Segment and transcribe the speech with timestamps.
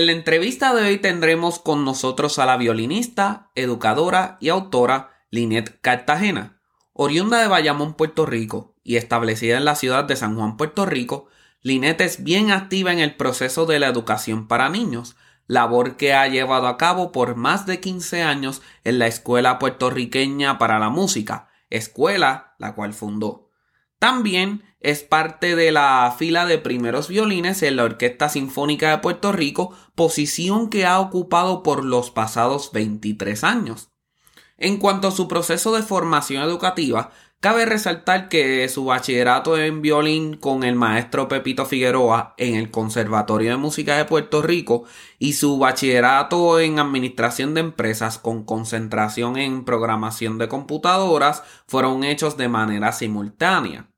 [0.00, 5.78] En la entrevista de hoy tendremos con nosotros a la violinista, educadora y autora Linet
[5.82, 6.58] Cartagena.
[6.94, 11.28] Oriunda de Bayamón, Puerto Rico y establecida en la ciudad de San Juan, Puerto Rico,
[11.60, 15.16] Linet es bien activa en el proceso de la educación para niños,
[15.46, 20.56] labor que ha llevado a cabo por más de 15 años en la Escuela Puertorriqueña
[20.56, 23.50] para la Música, escuela la cual fundó.
[23.98, 29.30] También es parte de la fila de primeros violines en la Orquesta Sinfónica de Puerto
[29.30, 33.90] Rico, posición que ha ocupado por los pasados 23 años.
[34.56, 40.36] En cuanto a su proceso de formación educativa, cabe resaltar que su bachillerato en violín
[40.36, 44.84] con el maestro Pepito Figueroa en el Conservatorio de Música de Puerto Rico
[45.18, 52.36] y su bachillerato en Administración de Empresas con concentración en programación de computadoras fueron hechos
[52.36, 53.90] de manera simultánea.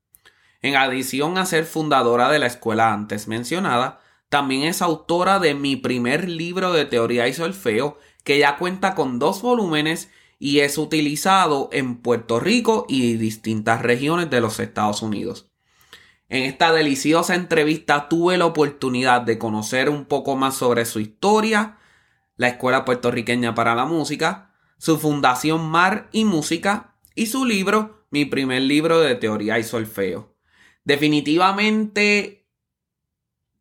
[0.63, 5.75] En adición a ser fundadora de la escuela antes mencionada, también es autora de mi
[5.75, 11.69] primer libro de teoría y solfeo, que ya cuenta con dos volúmenes y es utilizado
[11.73, 15.49] en Puerto Rico y distintas regiones de los Estados Unidos.
[16.29, 21.77] En esta deliciosa entrevista tuve la oportunidad de conocer un poco más sobre su historia,
[22.37, 28.23] la Escuela Puertorriqueña para la Música, su fundación Mar y Música y su libro, mi
[28.23, 30.32] primer libro de teoría y solfeo.
[30.83, 32.45] Definitivamente,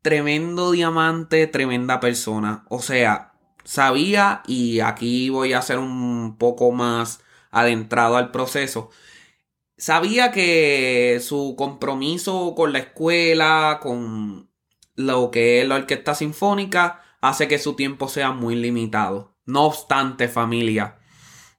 [0.03, 2.65] tremendo diamante, tremenda persona.
[2.69, 3.35] O sea,
[3.65, 8.91] sabía, y aquí voy a ser un poco más adentrado al proceso.
[9.77, 14.51] Sabía que su compromiso con la escuela, con
[14.95, 19.37] lo que es la orquesta sinfónica, hace que su tiempo sea muy limitado.
[19.45, 20.99] No obstante, familia,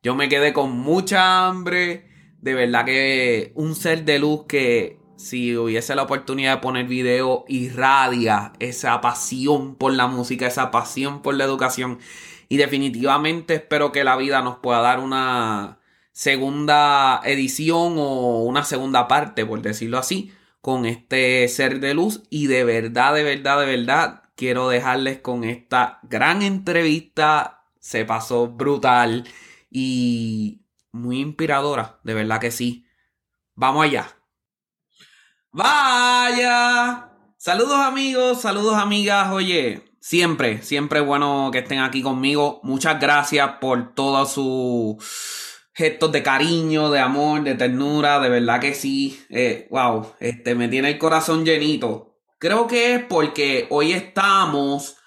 [0.04, 2.10] yo me quedé con mucha hambre.
[2.40, 7.46] De verdad que un ser de luz que si hubiese la oportunidad de poner video,
[7.48, 12.00] irradia esa pasión por la música, esa pasión por la educación.
[12.50, 15.80] Y definitivamente espero que la vida nos pueda dar una
[16.12, 20.32] segunda edición o una segunda parte, por decirlo así,
[20.62, 22.24] con este ser de luz.
[22.30, 27.66] Y de verdad, de verdad, de verdad, quiero dejarles con esta gran entrevista.
[27.80, 29.26] Se pasó brutal
[29.70, 32.86] y muy inspiradora, de verdad que sí.
[33.56, 34.08] Vamos allá.
[35.54, 37.12] Vaya.
[37.38, 39.32] Saludos amigos, saludos amigas.
[39.32, 42.60] Oye, siempre, siempre bueno que estén aquí conmigo.
[42.64, 44.96] Muchas gracias por todos sus
[45.76, 48.20] gestos de cariño, de amor, de ternura.
[48.20, 49.24] De verdad que sí.
[49.30, 52.18] Eh, wow, este me tiene el corazón llenito.
[52.40, 54.98] Creo que es porque hoy estamos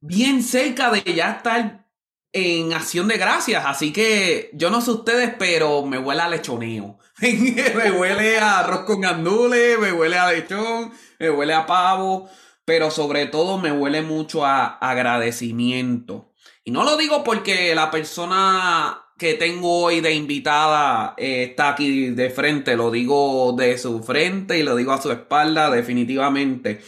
[0.00, 1.88] bien cerca de ya estar
[2.32, 3.64] en acción de gracias.
[3.64, 6.98] Así que yo no sé ustedes, pero me huele a lechoneo.
[7.20, 12.28] me huele a arroz con gandules, me huele a lechón, me huele a pavo,
[12.64, 16.32] pero sobre todo me huele mucho a agradecimiento.
[16.64, 22.10] Y no lo digo porque la persona que tengo hoy de invitada eh, está aquí
[22.10, 26.80] de frente, lo digo de su frente y lo digo a su espalda definitivamente.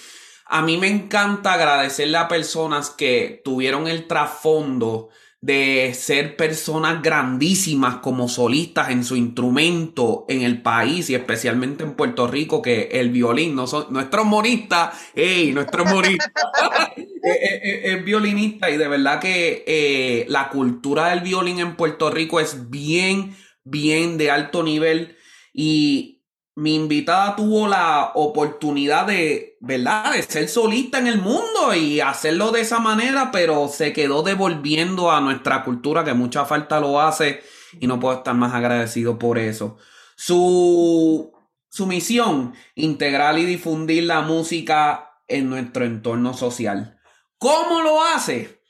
[0.47, 5.09] A mí me encanta agradecerle a personas que tuvieron el trasfondo
[5.43, 11.95] de ser personas grandísimas como solistas en su instrumento en el país y especialmente en
[11.95, 16.31] Puerto Rico, que el violín, no son, nuestro monista, hey, nuestro monista
[17.22, 22.69] es, violinista y de verdad que eh, la cultura del violín en Puerto Rico es
[22.69, 23.34] bien,
[23.65, 25.16] bien de alto nivel
[25.54, 26.20] y
[26.57, 32.51] mi invitada tuvo la oportunidad de, ¿verdad?, de ser solista en el mundo y hacerlo
[32.51, 37.43] de esa manera, pero se quedó devolviendo a nuestra cultura que mucha falta lo hace
[37.79, 39.77] y no puedo estar más agradecido por eso.
[40.17, 41.33] Su,
[41.69, 47.01] su misión, integrar y difundir la música en nuestro entorno social.
[47.39, 48.61] ¿Cómo lo hace?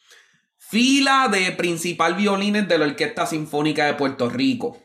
[0.59, 4.79] Fila de principal violines de la Orquesta Sinfónica de Puerto Rico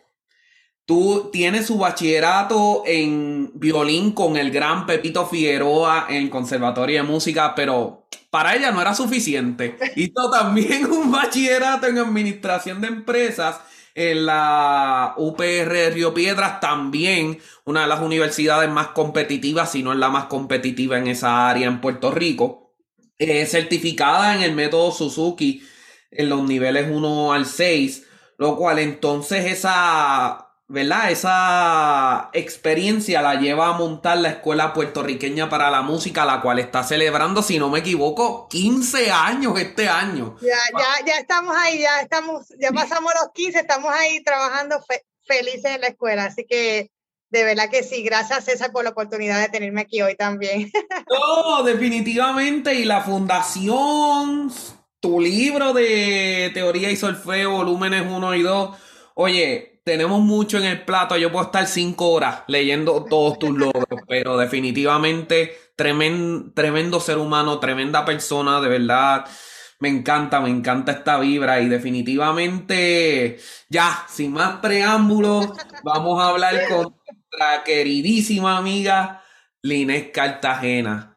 [0.85, 7.55] Tú tienes su bachillerato en violín con el gran Pepito Figueroa en Conservatorio de Música,
[7.55, 9.77] pero para ella no era suficiente.
[9.95, 13.61] Hizo también un bachillerato en Administración de Empresas
[13.95, 19.97] en la UPR Río Piedras, también una de las universidades más competitivas, si no es
[19.97, 22.75] la más competitiva en esa área en Puerto Rico.
[23.17, 25.63] certificada en el método Suzuki
[26.11, 28.05] en los niveles 1 al 6,
[28.37, 31.11] lo cual entonces esa ¿verdad?
[31.11, 36.83] Esa experiencia la lleva a montar la Escuela Puertorriqueña para la Música, la cual está
[36.83, 40.35] celebrando, si no me equivoco, 15 años este año.
[40.41, 44.83] Ya, ya, ya estamos ahí, ya estamos, ya pasamos los 15, estamos ahí trabajando
[45.25, 46.91] felices en la escuela, así que
[47.29, 50.71] de verdad que sí, gracias César por la oportunidad de tenerme aquí hoy también.
[51.07, 54.51] No, definitivamente, y la fundación,
[54.99, 58.77] tu libro de teoría y solfeo, volúmenes 1 y 2,
[59.13, 61.15] oye, tenemos mucho en el plato.
[61.15, 67.59] Yo puedo estar cinco horas leyendo todos tus logros, pero definitivamente tremendo, tremendo ser humano,
[67.59, 69.25] tremenda persona, de verdad.
[69.79, 73.37] Me encanta, me encanta esta vibra y definitivamente,
[73.69, 75.49] ya, sin más preámbulos,
[75.83, 79.23] vamos a hablar con nuestra queridísima amiga
[79.61, 81.15] Linés Cartagena.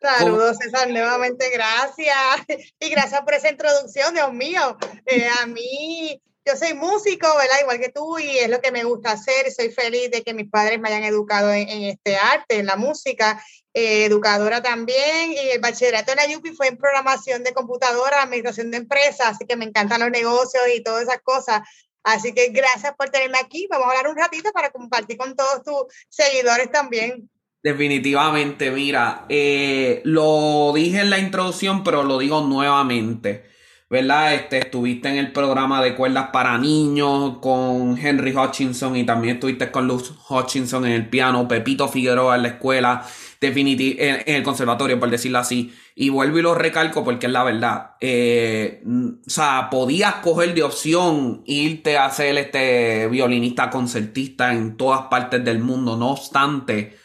[0.00, 2.14] Saludos, César, nuevamente gracias.
[2.78, 4.76] Y gracias por esa introducción, Dios mío.
[5.06, 7.60] Eh, a mí yo soy músico, ¿verdad?
[7.62, 9.50] Igual que tú, y es lo que me gusta hacer.
[9.50, 13.42] Soy feliz de que mis padres me hayan educado en, este arte, en la música.
[13.72, 18.70] Eh, educadora también, y el bachillerato en la UPI fue en programación de computadora, administración
[18.70, 21.62] de empresas, así que me encantan los negocios y todas esas cosas.
[22.04, 23.66] Así que gracias por tenerme aquí.
[23.68, 27.28] Vamos a hablar un ratito para compartir con todos tus seguidores también.
[27.64, 33.53] Definitivamente, mira, eh, lo dije en la introducción, pero lo digo nuevamente.
[33.90, 34.34] ¿Verdad?
[34.34, 39.70] Este, estuviste en el programa de cuerdas para niños con Henry Hutchinson y también estuviste
[39.70, 43.06] con Luz Hutchinson en el piano, Pepito Figueroa en la escuela,
[43.40, 45.74] en, el conservatorio, por decirlo así.
[45.94, 47.92] Y vuelvo y lo recalco porque es la verdad.
[48.00, 55.02] Eh, o sea, podías coger de opción irte a ser este violinista concertista en todas
[55.02, 55.96] partes del mundo.
[55.96, 56.96] No obstante,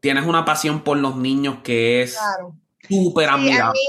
[0.00, 2.18] tienes una pasión por los niños que es
[2.88, 3.80] súper admirable.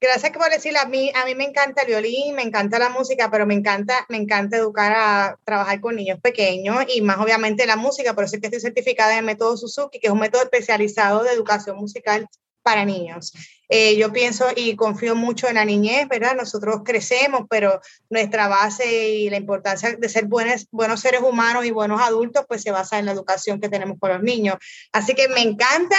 [0.00, 0.78] Gracias por decirlo.
[0.78, 4.06] A mí, a mí me encanta el violín, me encanta la música, pero me encanta,
[4.08, 8.14] me encanta educar a trabajar con niños pequeños y más obviamente la música.
[8.14, 11.24] Por eso es que estoy certificada en el método Suzuki, que es un método especializado
[11.24, 12.28] de educación musical
[12.62, 13.32] para niños.
[13.68, 16.36] Eh, yo pienso y confío mucho en la niñez, ¿verdad?
[16.36, 21.70] Nosotros crecemos, pero nuestra base y la importancia de ser buenos, buenos seres humanos y
[21.72, 24.56] buenos adultos, pues se basa en la educación que tenemos con los niños.
[24.92, 25.96] Así que me encanta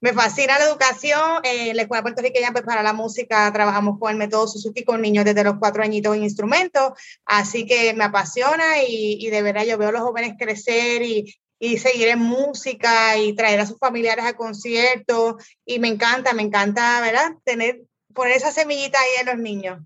[0.00, 1.40] me fascina la educación.
[1.42, 5.24] En la Escuela Puertorriqueña pues, para la Música trabajamos con el método Suzuki con niños
[5.24, 6.92] desde los cuatro añitos en instrumentos,
[7.24, 11.34] así que me apasiona y, y de verdad yo veo a los jóvenes crecer y,
[11.58, 16.42] y seguir en música y traer a sus familiares a conciertos y me encanta, me
[16.42, 17.32] encanta, ¿verdad?
[17.44, 17.82] Tener,
[18.14, 19.78] poner esa semillita ahí en los niños.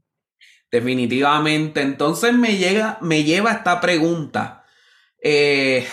[0.70, 1.80] Definitivamente.
[1.80, 4.64] Entonces me llega, me lleva esta pregunta.
[5.22, 5.86] Eh,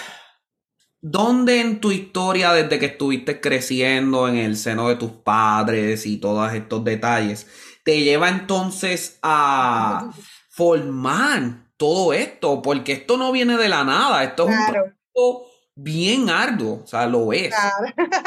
[1.02, 6.18] ¿Dónde en tu historia, desde que estuviste creciendo en el seno de tus padres y
[6.18, 7.48] todos estos detalles,
[7.86, 10.12] te lleva entonces a
[10.50, 12.62] formar todo esto?
[12.62, 17.08] Porque esto no viene de la nada, esto es un proceso bien arduo, o sea,
[17.08, 17.56] lo es.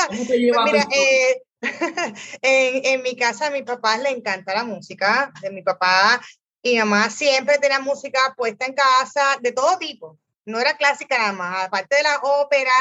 [0.09, 1.43] ¿Cómo te lleva pues eh,
[2.41, 6.23] en, en, mi casa a mi papá le encanta la música, de mi papá
[6.63, 11.33] y mamá siempre tenía música puesta en casa de todo tipo no era clásica nada
[11.33, 12.73] más, aparte de la ópera,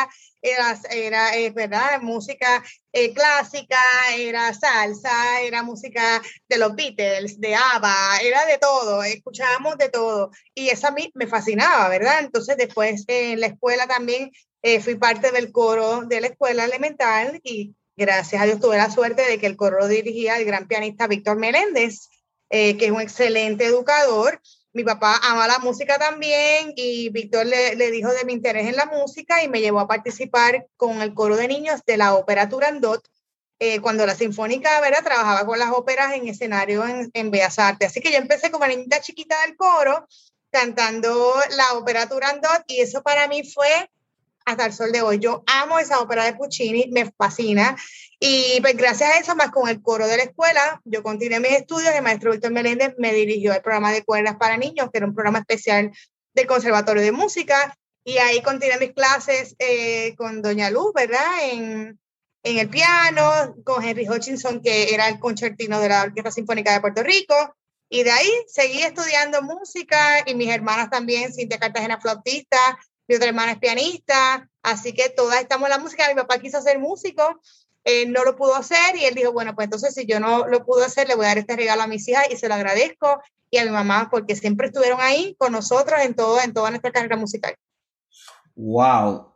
[0.42, 2.02] era, era eh, ¿verdad?
[2.02, 3.80] música eh, clásica,
[4.18, 10.32] era salsa, era música de los Beatles, de ABBA, era de todo, escuchábamos de todo.
[10.56, 12.20] Y eso a mí me fascinaba, ¿verdad?
[12.20, 14.32] Entonces después en la escuela también
[14.64, 18.90] eh, fui parte del coro de la escuela elemental y gracias a Dios tuve la
[18.90, 22.10] suerte de que el coro dirigía el gran pianista Víctor Meléndez,
[22.50, 24.42] que es un excelente educador
[24.74, 28.76] mi papá ama la música también y Víctor le, le, dijo de mi interés en
[28.76, 32.48] la música y me llevó a participar con el coro de niños de la ópera
[32.48, 33.06] Turandot,
[33.60, 35.04] eh, cuando la Sinfónica ¿verdad?
[35.04, 37.90] trabajaba con las óperas en escenario en, en Bellas Artes.
[37.90, 40.08] Así que yo empecé como niñita chiquita del coro
[40.52, 43.90] cantando la ópera Turandot y eso para mí fue
[44.46, 45.20] hasta el sol de hoy.
[45.20, 47.76] Yo amo esa ópera de Puccini, me fascina.
[48.20, 51.54] Y pues gracias a eso, más con el coro de la escuela, yo continué mis
[51.54, 51.94] estudios.
[51.94, 55.16] El maestro Víctor Meléndez me dirigió al programa de cuerdas para niños, que era un
[55.16, 55.92] programa especial
[56.34, 57.76] del Conservatorio de Música.
[58.04, 61.50] Y ahí continué mis clases eh, con Doña Luz, ¿verdad?
[61.52, 62.00] En,
[62.44, 66.82] en el piano, con Henry Hutchinson, que era el concertino de la Orquesta Sinfónica de
[66.82, 67.36] Puerto Rico.
[67.90, 72.58] Y de ahí seguí estudiando música y mis hermanas también, Cintia Cartagena flautista,
[73.08, 76.08] mi otra hermana es pianista, así que todas estamos en la música.
[76.08, 77.42] Mi papá quiso ser músico,
[78.08, 80.86] no lo pudo hacer y él dijo, bueno, pues entonces si yo no lo pude
[80.86, 83.58] hacer, le voy a dar este regalo a mis hijas y se lo agradezco y
[83.58, 87.18] a mi mamá porque siempre estuvieron ahí con nosotros en, todo, en toda nuestra carrera
[87.18, 87.56] musical.
[88.56, 89.34] Wow.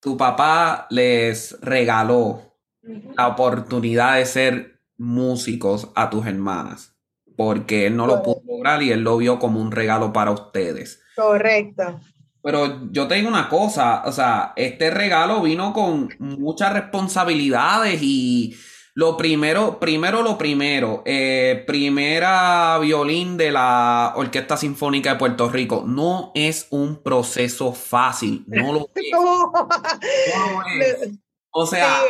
[0.00, 6.94] Tu papá les regaló la oportunidad de ser músicos a tus hermanas
[7.36, 11.02] porque él no lo pudo lograr y él lo vio como un regalo para ustedes.
[11.16, 12.00] Correcto.
[12.44, 18.54] Pero yo te digo una cosa, o sea, este regalo vino con muchas responsabilidades y
[18.92, 25.84] lo primero, primero lo primero, eh, primera violín de la Orquesta Sinfónica de Puerto Rico,
[25.86, 29.10] no es un proceso fácil, no lo es.
[29.10, 31.23] No es.
[31.56, 32.02] O sea,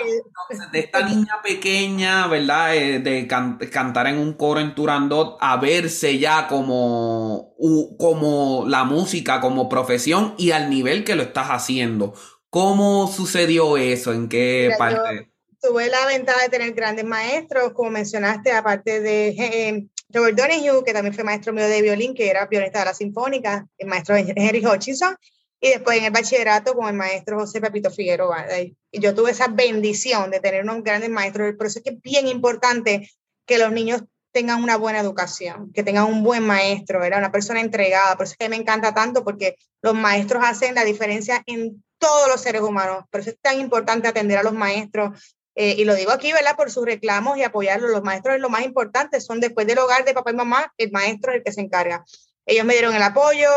[0.73, 2.75] de esta niña pequeña, ¿verdad?
[2.75, 7.55] Eh, de cantar en un coro en Turandot a verse ya como,
[7.99, 12.15] como la música, como profesión y al nivel que lo estás haciendo.
[12.49, 14.15] ¿Cómo sucedió eso?
[14.15, 15.31] ¿En qué parte?
[15.61, 20.93] tuve la ventaja de tener grandes maestros, como mencionaste, aparte de eh, Robert Donahue, que
[20.93, 24.65] también fue maestro mío de violín, que era violista de la Sinfónica, el maestro Henry
[24.65, 25.17] Hutchinson,
[25.65, 28.45] y después en el bachillerato con el maestro José Pepito Figueroa.
[28.61, 32.03] Y yo tuve esa bendición de tener unos grandes maestros, por eso es que es
[32.03, 33.11] bien importante
[33.47, 37.63] que los niños tengan una buena educación, que tengan un buen maestro, era una persona
[37.63, 41.83] entregada, por eso es que me encanta tanto, porque los maestros hacen la diferencia en
[41.97, 45.87] todos los seres humanos, por eso es tan importante atender a los maestros, eh, y
[45.87, 46.57] lo digo aquí, ¿verdad?
[46.57, 47.91] Por sus reclamos y apoyarlos.
[47.91, 50.91] Los maestros es lo más importante, son después del hogar de papá y mamá, el
[50.91, 52.05] maestro es el que se encarga.
[52.45, 53.49] Ellos me dieron el apoyo,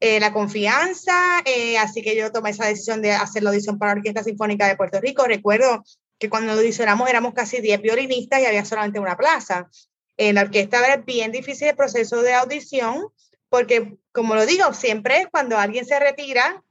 [0.00, 3.94] eh, la confianza, eh, así que yo tomé esa decisión de hacer la audición para
[3.94, 5.26] la Orquesta Sinfónica de Puerto Rico.
[5.26, 5.82] Recuerdo
[6.18, 9.68] que cuando audicionamos éramos casi 10 violinistas y había solamente una plaza.
[10.16, 13.08] En la orquesta era bien difícil el proceso de audición,
[13.48, 16.62] porque, como lo digo, siempre cuando alguien se retira,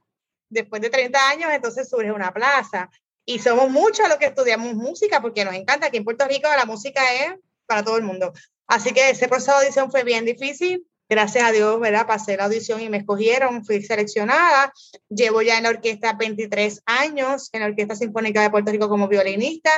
[0.48, 2.90] después de 30 años, entonces surge una plaza.
[3.24, 5.88] Y somos muchos los que estudiamos música, porque nos encanta.
[5.88, 7.34] Aquí en Puerto Rico la música es
[7.66, 8.32] para todo el mundo.
[8.66, 12.06] Así que ese proceso de audición fue bien difícil, gracias a Dios, ¿verdad?
[12.06, 14.72] Pasé la audición y me escogieron, fui seleccionada.
[15.08, 19.08] Llevo ya en la orquesta 23 años, en la Orquesta Sinfónica de Puerto Rico como
[19.08, 19.70] violinista.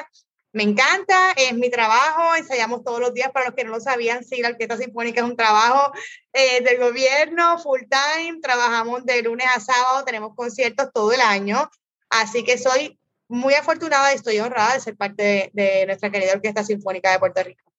[0.52, 3.30] Me encanta, es mi trabajo, ensayamos todos los días.
[3.30, 5.92] Para los que no lo sabían, sí, la Orquesta Sinfónica es un trabajo
[6.32, 11.70] eh, del gobierno, full time, trabajamos de lunes a sábado, tenemos conciertos todo el año.
[12.08, 16.32] Así que soy muy afortunada y estoy honrada de ser parte de, de nuestra querida
[16.32, 17.70] Orquesta Sinfónica de Puerto Rico.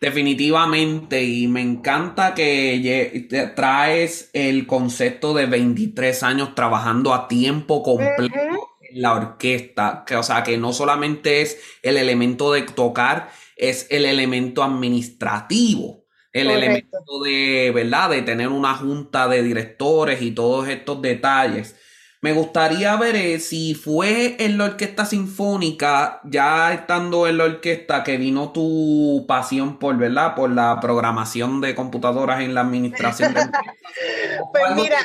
[0.00, 8.34] Definitivamente, y me encanta que traes el concepto de 23 años trabajando a tiempo completo
[8.80, 13.86] en la orquesta, que, o sea, que no solamente es el elemento de tocar, es
[13.90, 20.68] el elemento administrativo, el elemento de, ¿verdad?, de tener una junta de directores y todos
[20.68, 21.74] estos detalles.
[22.22, 28.02] Me gustaría ver eh, si fue en la orquesta sinfónica, ya estando en la orquesta,
[28.02, 30.34] que vino tu pasión por, ¿verdad?
[30.34, 33.34] Por la programación de computadoras en la administración.
[33.34, 33.42] De...
[34.52, 34.98] pues mira,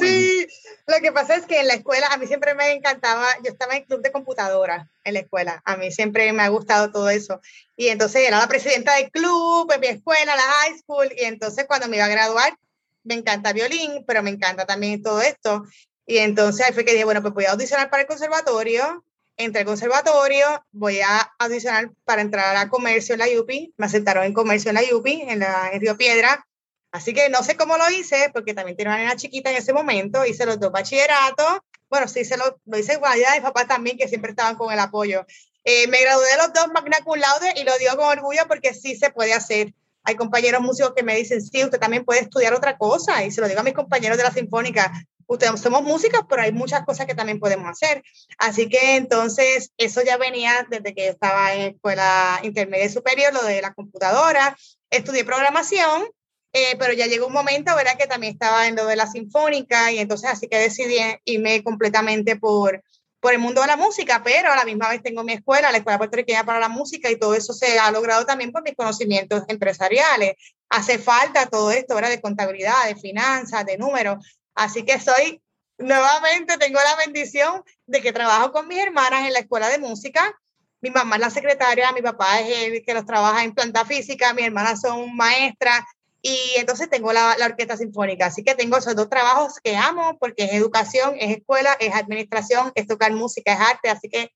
[0.00, 0.46] sí,
[0.86, 3.74] lo que pasa es que en la escuela a mí siempre me encantaba, yo estaba
[3.74, 7.10] en el club de computadoras en la escuela, a mí siempre me ha gustado todo
[7.10, 7.40] eso.
[7.76, 11.66] Y entonces era la presidenta del club en mi escuela, la high school, y entonces
[11.66, 12.56] cuando me iba a graduar,
[13.02, 15.64] me encanta violín, pero me encanta también todo esto.
[16.06, 19.04] Y entonces ahí fue que dije, bueno, pues voy a audicionar para el conservatorio.
[19.36, 23.74] Entré al conservatorio, voy a audicionar para entrar a comercio en la UPI.
[23.76, 26.46] Me aceptaron en comercio en la UPI, en, la, en Río Piedra.
[26.92, 29.72] Así que no sé cómo lo hice, porque también tenía una nena chiquita en ese
[29.72, 30.24] momento.
[30.24, 31.58] Hice los dos bachilleratos.
[31.90, 33.18] Bueno, sí, se lo, lo hice igual.
[33.18, 35.26] Ya de papá también, que siempre estaban con el apoyo.
[35.64, 38.74] Eh, me gradué de los dos magna cum laude y lo digo con orgullo porque
[38.74, 39.74] sí se puede hacer.
[40.04, 43.24] Hay compañeros músicos que me dicen, sí, usted también puede estudiar otra cosa.
[43.24, 44.92] Y se lo digo a mis compañeros de la Sinfónica,
[45.26, 48.02] ustedes somos músicos, pero hay muchas cosas que también podemos hacer.
[48.38, 53.42] Así que entonces eso ya venía desde que estaba en escuela intermedia y superior, lo
[53.42, 54.56] de la computadora.
[54.90, 56.04] Estudié programación,
[56.52, 57.98] eh, pero ya llegó un momento, ¿verdad?
[57.98, 62.36] Que también estaba en lo de la sinfónica y entonces así que decidí irme completamente
[62.36, 62.82] por,
[63.24, 65.78] por el mundo de la música, pero a la misma vez tengo mi escuela, la
[65.78, 69.44] Escuela Puertorriqueña para la Música y todo eso se ha logrado también por mis conocimientos
[69.48, 70.34] empresariales.
[70.68, 72.10] Hace falta todo esto, ¿verdad?
[72.10, 74.18] De contabilidad, de finanzas, de números.
[74.54, 75.42] Así que soy,
[75.78, 80.34] nuevamente tengo la bendición de que trabajo con mis hermanas en la escuela de música.
[80.80, 84.34] Mi mamá es la secretaria, mi papá es el que los trabaja en planta física,
[84.34, 85.82] mis hermanas son maestras
[86.20, 88.26] y entonces tengo la, la, orquesta sinfónica.
[88.26, 92.72] Así que tengo esos dos trabajos que amo porque es educación, es escuela, es administración,
[92.74, 93.90] es tocar música, es arte.
[93.90, 94.30] Así que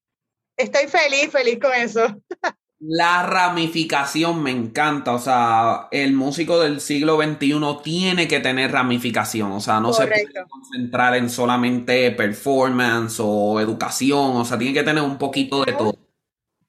[0.57, 2.07] estoy feliz, feliz con eso.
[2.81, 9.51] La ramificación me encanta, o sea, el músico del siglo XXI tiene que tener ramificación,
[9.51, 14.85] o sea, no se puede concentrar en solamente performance o educación, o sea, tiene que
[14.85, 15.99] tener un poquito de todo.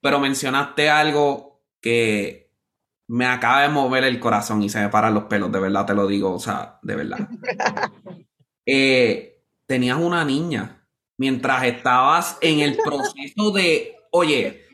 [0.01, 2.55] Pero mencionaste algo que
[3.07, 5.93] me acaba de mover el corazón y se me paran los pelos, de verdad te
[5.93, 7.19] lo digo, o sea, de verdad.
[8.71, 10.87] Eh, tenías una niña
[11.17, 14.68] mientras estabas en el proceso de, oye,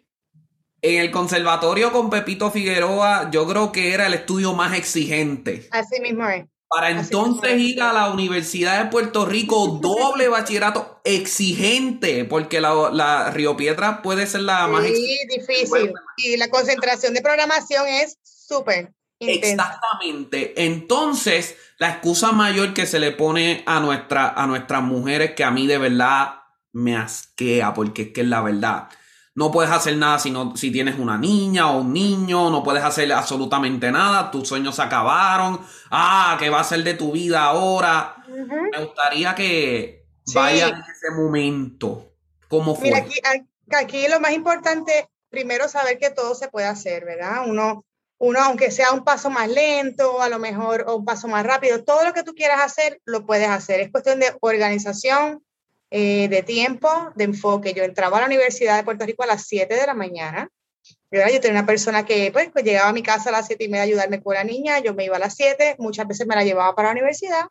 [0.85, 5.67] en el conservatorio con Pepito Figueroa, yo creo que era el estudio más exigente.
[5.71, 6.45] Así mismo es.
[6.67, 13.57] Para entonces ir a la Universidad de Puerto Rico, doble bachillerato exigente, porque la, Río
[13.57, 15.91] Piedra puede ser la más Sí, difícil.
[16.17, 18.93] Y la concentración de programación es súper.
[19.19, 20.65] Exactamente.
[20.65, 25.49] Entonces, la excusa mayor que se le pone a, nuestra, a nuestras mujeres, que a
[25.49, 26.41] mí de verdad
[26.73, 28.89] me asquea, porque es que es la verdad
[29.35, 33.11] no puedes hacer nada si, si tienes una niña o un niño, no puedes hacer
[33.11, 35.59] absolutamente nada, tus sueños se acabaron,
[35.91, 38.15] ah, ¿qué va a ser de tu vida ahora?
[38.27, 42.13] Me gustaría que vaya en ese momento.
[42.47, 42.89] ¿Cómo fue?
[42.89, 43.05] Mira,
[43.77, 47.43] aquí, lo más importante, primero saber que todo se puede hacer, ¿verdad?
[47.45, 47.83] Uno,
[48.17, 51.83] uno, aunque sea un paso más lento, a lo mejor, o un paso más rápido,
[51.83, 53.81] todo lo que tú quieras hacer, lo puedes hacer.
[53.81, 55.43] Es cuestión de organización,
[55.91, 57.73] eh, de tiempo, de enfoque.
[57.73, 60.49] Yo entraba a la Universidad de Puerto Rico a las 7 de la mañana.
[61.11, 63.83] Yo tenía una persona que pues, llegaba a mi casa a las 7 y media
[63.83, 66.43] a ayudarme con la niña, yo me iba a las 7, muchas veces me la
[66.43, 67.45] llevaba para la universidad.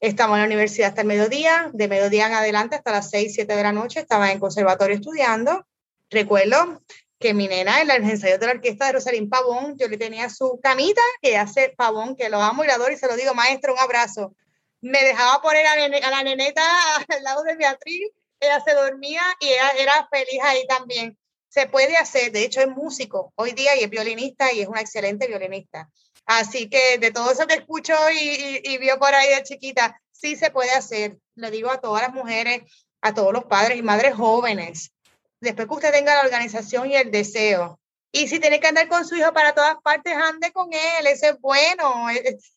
[0.00, 3.56] Estaba en la universidad hasta el mediodía, de mediodía en adelante hasta las 6, 7
[3.56, 5.66] de la noche, estaba en conservatorio estudiando.
[6.10, 6.80] Recuerdo
[7.18, 10.30] que mi nena en el ensayo de la orquesta de Rosalín Pavón, yo le tenía
[10.30, 13.34] su camita que hace Pavón, que lo amo y lo adoro y se lo digo,
[13.34, 14.34] maestro, un abrazo
[14.80, 16.62] me dejaba poner a, la neneta
[17.08, 21.18] al lado de Beatriz, ella se dormía y ella era feliz ahí también.
[21.48, 24.80] Se puede hacer, de hecho es músico hoy día y es violinista y es una
[24.80, 25.88] excelente violinista.
[26.26, 30.36] Así que de todo eso que escucho y, y, vio por ahí de chiquita, sí
[30.36, 31.16] se puede hacer.
[31.34, 32.62] Le digo a todas las mujeres,
[33.00, 34.92] a todos los padres y madres jóvenes,
[35.40, 37.80] después que usted tenga la organización y el deseo,
[38.10, 41.06] y si tiene que andar con su hijo para todas partes, ande con él.
[41.06, 42.06] Eso es bueno.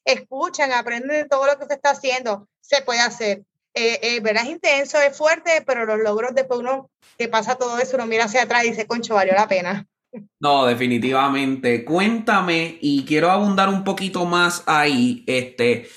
[0.06, 2.48] Escuchan, aprenden de todo lo que se está haciendo.
[2.62, 3.44] Se puede hacer.
[3.74, 8.06] Eh, eh, intenso, es fuerte, pero los logros después uno que pasa todo eso, uno
[8.06, 9.88] mira hacia atrás y dice, concho, valió la pena.
[10.42, 11.86] No, definitivamente.
[11.86, 15.24] Cuéntame y quiero abundar un poquito más ahí.
[15.26, 15.88] Este,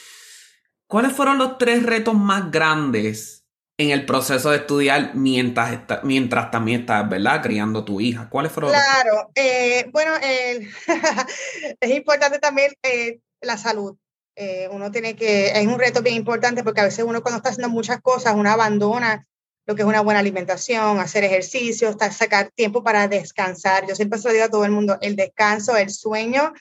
[0.86, 3.43] ¿cuáles fueron los tres retos más grandes
[3.76, 7.42] en el proceso de estudiar mientras, mientras también estás, ¿verdad?
[7.42, 8.28] Criando tu hija.
[8.30, 8.70] ¿Cuáles fueron?
[8.70, 10.12] Claro, eh, bueno,
[11.80, 13.96] es importante también eh, la salud.
[14.36, 17.50] Eh, uno tiene que, es un reto bien importante porque a veces uno cuando está
[17.50, 19.26] haciendo muchas cosas, uno abandona
[19.66, 23.86] lo que es una buena alimentación, hacer ejercicio, sacar tiempo para descansar.
[23.88, 26.52] Yo siempre se lo digo a todo el mundo, el descanso, el sueño.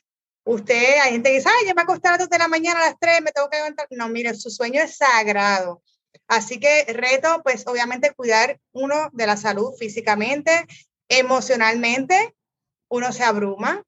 [0.45, 2.89] Usted, hay gente que dice, ay, ya me acosté a las de la mañana a
[2.89, 3.87] las 3, me tengo que levantar.
[3.91, 5.81] No, mire, su sueño es sagrado
[6.33, 10.65] Así que reto, pues obviamente cuidar uno de la salud físicamente,
[11.07, 12.33] emocionalmente,
[12.89, 13.83] uno se abruma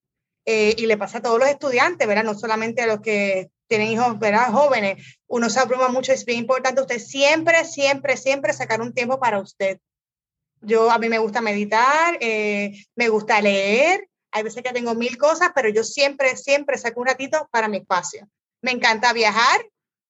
[0.45, 2.23] eh, y le pasa a todos los estudiantes, ¿verdad?
[2.23, 4.51] No solamente a los que tienen hijos, ¿verdad?
[4.51, 9.19] Jóvenes, uno se abruma mucho, es bien importante usted siempre, siempre, siempre sacar un tiempo
[9.19, 9.79] para usted.
[10.61, 15.17] Yo, a mí me gusta meditar, eh, me gusta leer, hay veces que tengo mil
[15.17, 18.29] cosas, pero yo siempre, siempre saco un ratito para mi espacio.
[18.61, 19.65] Me encanta viajar,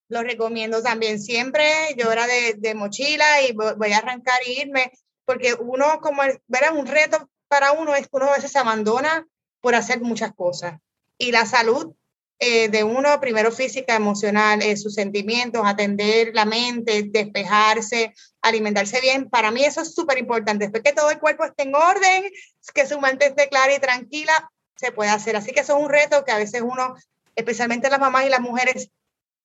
[0.09, 1.65] lo recomiendo también siempre.
[1.97, 4.91] Yo era de, mochila y voy a arrancar e irme,
[5.25, 9.27] porque uno, como ver un reto para uno es que uno a veces se abandona
[9.61, 10.79] por hacer muchas cosas.
[11.17, 11.95] Y la salud
[12.37, 19.29] eh, de uno, primero física, emocional, eh, sus sentimientos, atender la mente, despejarse, alimentarse bien,
[19.29, 20.65] para mí eso es súper importante.
[20.65, 22.25] Después que todo el cuerpo esté en orden,
[22.73, 25.37] que su mente esté clara y tranquila, se puede hacer.
[25.37, 26.95] Así que eso es un reto que a veces uno,
[27.35, 28.89] especialmente las mamás y las mujeres,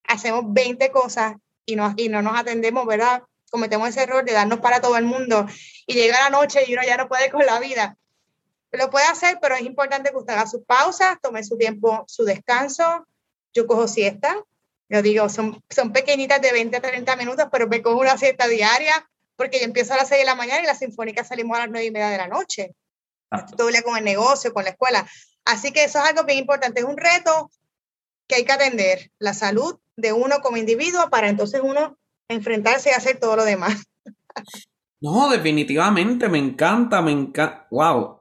[0.05, 1.35] hacemos 20 cosas
[1.65, 3.23] y no, y no nos atendemos, ¿verdad?
[3.51, 5.47] Cometemos ese error de darnos para todo el mundo
[5.87, 7.97] y llega la noche y uno ya no puede con la vida.
[8.73, 12.25] Lo puede hacer, pero es importante que usted haga sus pausas, tome su tiempo, su
[12.25, 13.07] descanso.
[13.53, 14.37] Yo cojo siesta,
[14.89, 18.47] yo digo, son, son pequeñitas de 20 a 30 minutos, pero me cojo una siesta
[18.47, 21.61] diaria porque yo empiezo a las 6 de la mañana y la sinfónica salimos a
[21.61, 22.75] las 9 y media de la noche.
[23.57, 25.09] Todo el día con el negocio, con la escuela.
[25.45, 26.81] Así que eso es algo bien importante.
[26.81, 27.51] Es un reto
[28.27, 31.97] que hay que atender, la salud de uno como individuo para entonces uno
[32.29, 33.85] enfrentarse y hacer todo lo demás.
[35.01, 37.67] No, definitivamente, me encanta, me encanta.
[37.71, 38.21] Wow.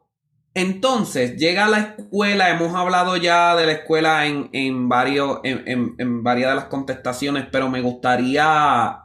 [0.54, 5.96] Entonces, llega a la escuela, hemos hablado ya de la escuela en, en varios, en,
[5.98, 8.98] en, varias de las contestaciones, pero me gustaría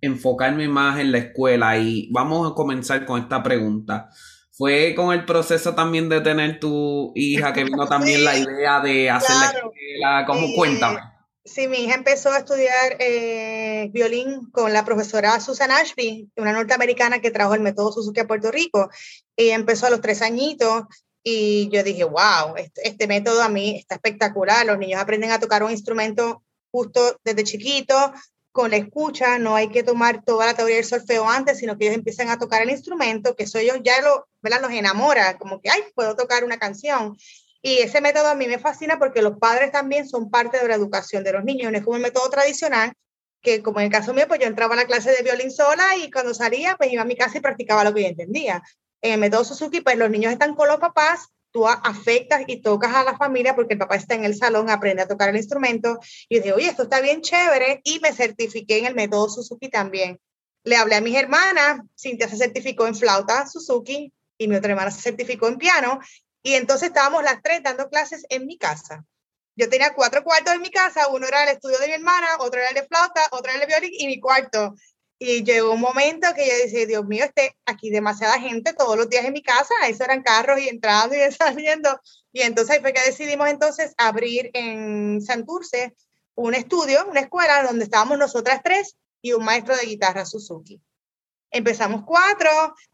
[0.00, 4.10] enfocarme más en la escuela y vamos a comenzar con esta pregunta.
[4.50, 9.10] fue con el proceso también de tener tu hija que vino también la idea de
[9.10, 10.24] hacer la escuela.
[10.26, 10.54] ¿Cómo?
[10.54, 11.11] Cuéntame.
[11.44, 17.20] Sí, mi hija empezó a estudiar eh, violín con la profesora Susan Ashby, una norteamericana
[17.20, 18.90] que trajo el método Suzuki a Puerto Rico.
[19.36, 20.84] Y empezó a los tres añitos
[21.24, 24.64] y yo dije, wow, este, este, método a mí está espectacular.
[24.66, 28.12] Los niños aprenden a tocar un instrumento justo desde chiquito,
[28.52, 31.86] con la escucha, no hay que tomar toda la teoría del solfeo antes, sino que
[31.86, 34.60] ellos empiezan a tocar el instrumento, que eso ellos ya lo, ¿verdad?
[34.60, 37.16] los enamora, como que, ay, puedo tocar una canción.
[37.62, 40.74] Y ese método a mí me fascina porque los padres también son parte de la
[40.74, 41.70] educación de los niños.
[41.70, 42.92] No es como el método tradicional,
[43.40, 45.96] que como en el caso mío, pues yo entraba a la clase de violín sola
[45.96, 48.62] y cuando salía, pues iba a mi casa y practicaba lo que yo entendía.
[49.00, 52.94] En el método Suzuki, pues los niños están con los papás, tú afectas y tocas
[52.94, 55.98] a la familia porque el papá está en el salón, aprende a tocar el instrumento.
[56.28, 59.68] Y yo dije, oye, esto está bien chévere y me certifiqué en el método Suzuki
[59.68, 60.18] también.
[60.64, 64.90] Le hablé a mis hermanas, Cintia se certificó en flauta Suzuki y mi otra hermana
[64.90, 66.00] se certificó en piano
[66.42, 69.04] y entonces estábamos las tres dando clases en mi casa.
[69.54, 72.58] Yo tenía cuatro cuartos en mi casa, uno era el estudio de mi hermana, otro
[72.58, 74.74] era el de flauta, otro era el de violín y mi cuarto.
[75.18, 79.08] Y llegó un momento que yo decía, Dios mío, este, aquí demasiada gente todos los
[79.08, 82.00] días en mi casa, eso eran carros y entrando y saliendo.
[82.32, 85.94] Y entonces fue que decidimos entonces abrir en Santurce
[86.34, 90.80] un estudio, una escuela donde estábamos nosotras tres y un maestro de guitarra Suzuki.
[91.50, 92.50] Empezamos cuatro,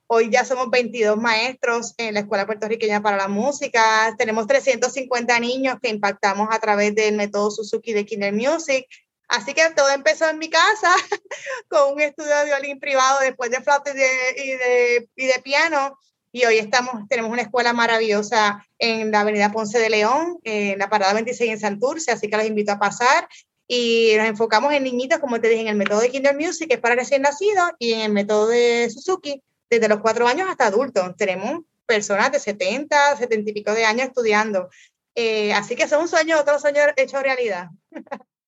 [0.09, 5.77] hoy ya somos 22 maestros en la Escuela Puertorriqueña para la Música, tenemos 350 niños
[5.81, 8.87] que impactamos a través del método Suzuki de Kinder Music.
[9.29, 10.91] Así que todo empezó en mi casa
[11.69, 15.99] con un estudio de violín privado después de flauta y de, y de, piano.
[16.33, 20.89] Y hoy estamos, tenemos una escuela maravillosa en la avenida Ponce de León, en la
[20.89, 23.29] parada 26 en Santurce, así que los invito a pasar
[23.67, 26.75] y nos enfocamos en niñitos, como te dije, en el método de Kinder Music, que
[26.75, 30.67] es para recién nacidos, y en el método de Suzuki, desde los cuatro años hasta
[30.67, 31.17] adultos.
[31.17, 34.69] Tenemos personas de 70, 70 y pico de años estudiando.
[35.15, 37.71] Eh, así que es un sueño, otro sueño hecho realidad.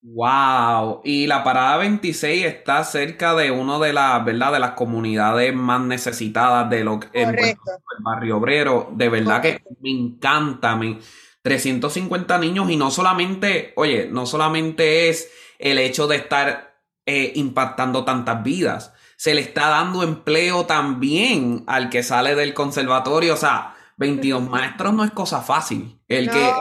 [0.03, 4.53] Wow, y la parada 26 está cerca de una de las, ¿verdad?
[4.53, 7.55] De las comunidades más necesitadas de lo que el
[7.99, 8.89] barrio obrero.
[8.93, 10.97] De verdad que me encanta, me,
[11.41, 18.05] 350 niños y no solamente, oye, no solamente es el hecho de estar eh, impactando
[18.05, 23.75] tantas vidas, se le está dando empleo también al que sale del conservatorio, o sea,
[23.97, 26.01] 22 maestros no es cosa fácil.
[26.07, 26.51] El que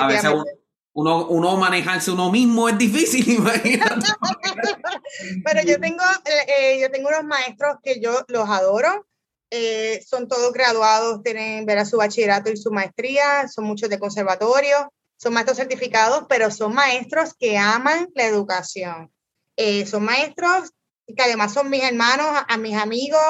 [0.00, 0.32] a veces
[0.92, 4.08] uno, uno manejarse uno mismo es difícil, imagínate.
[5.44, 9.06] Pero yo tengo, eh, yo tengo unos maestros que yo los adoro
[9.52, 14.92] eh, son todos graduados, tienen ver su bachillerato y su maestría, son muchos de conservatorio,
[15.16, 19.12] son maestros certificados, pero son maestros que aman la educación.
[19.56, 20.72] Eh, son maestros
[21.06, 23.20] que además son mis hermanos, a, mis amigos,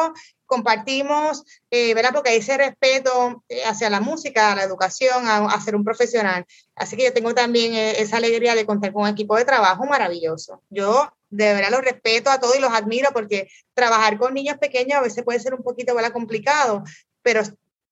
[0.46, 2.12] compartimos, eh, ¿verdad?
[2.12, 6.46] Porque hay ese respeto hacia la música, a la educación, a, ser un profesional.
[6.76, 10.62] Así que yo tengo también esa alegría de contar con un equipo de trabajo maravilloso.
[10.70, 14.98] Yo de verdad los respeto a todos y los admiro porque trabajar con niños pequeños
[14.98, 16.84] a veces puede ser un poquito complicado,
[17.22, 17.42] pero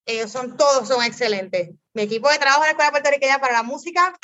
[0.05, 1.71] ellos son todos son excelentes.
[1.93, 4.17] Mi equipo de trabajo en la Escuela Puertorriqueña para la Música,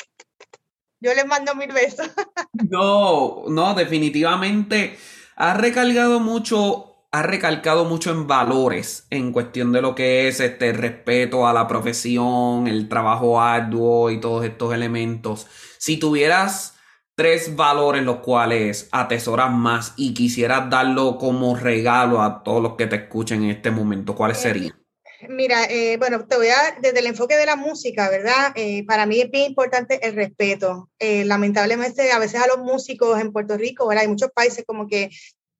[1.00, 2.08] yo les mando mil besos.
[2.68, 4.96] No, no, definitivamente
[5.40, 10.74] ha recalcado mucho, ha recalcado mucho en valores en cuestión de lo que es este
[10.74, 15.46] respeto a la profesión, el trabajo arduo y todos estos elementos.
[15.78, 16.78] Si tuvieras
[17.14, 22.86] tres valores los cuales atesoras más y quisieras darlo como regalo a todos los que
[22.86, 24.79] te escuchen en este momento, ¿cuáles eh, serían?
[25.28, 28.52] Mira, eh, bueno, te voy a, desde el enfoque de la música, ¿verdad?
[28.54, 30.90] Eh, para mí es bien importante el respeto.
[30.98, 34.02] lamentablemente, a veces a los músicos en Puerto Rico, ¿verdad?
[34.02, 35.10] Hay muchos países como que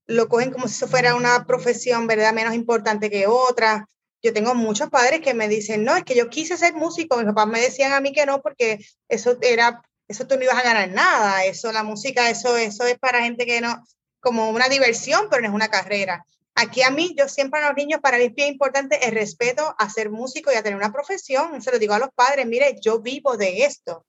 [0.06, 2.32] lo cogen como si eso fuera una profesión, ¿verdad?
[2.32, 3.86] Menos importante que otra.
[4.22, 7.26] Yo tengo muchos padres que me dicen, no, es que yo quise ser músico, mis
[7.26, 10.62] papás me decían a mí que no, porque eso era eso tú no ibas a
[10.62, 13.86] ganar nada, eso, la música, eso, eso es para gente que no,
[14.18, 16.26] como una diversión, pero no es una carrera.
[16.54, 19.74] Aquí a mí, yo siempre a los niños, para mí es bien importante el respeto
[19.78, 21.60] a ser músico y a tener una profesión.
[21.62, 24.04] Se lo digo a los padres, mire, yo vivo de esto.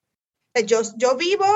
[0.66, 1.46] Yo, yo vivo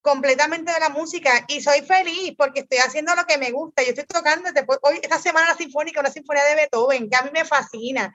[0.00, 3.82] completamente de la música y soy feliz porque estoy haciendo lo que me gusta.
[3.82, 7.22] Yo estoy tocando después, hoy, esta semana la sinfónica, una sinfonía de Beethoven, que a
[7.22, 8.14] mí me fascina.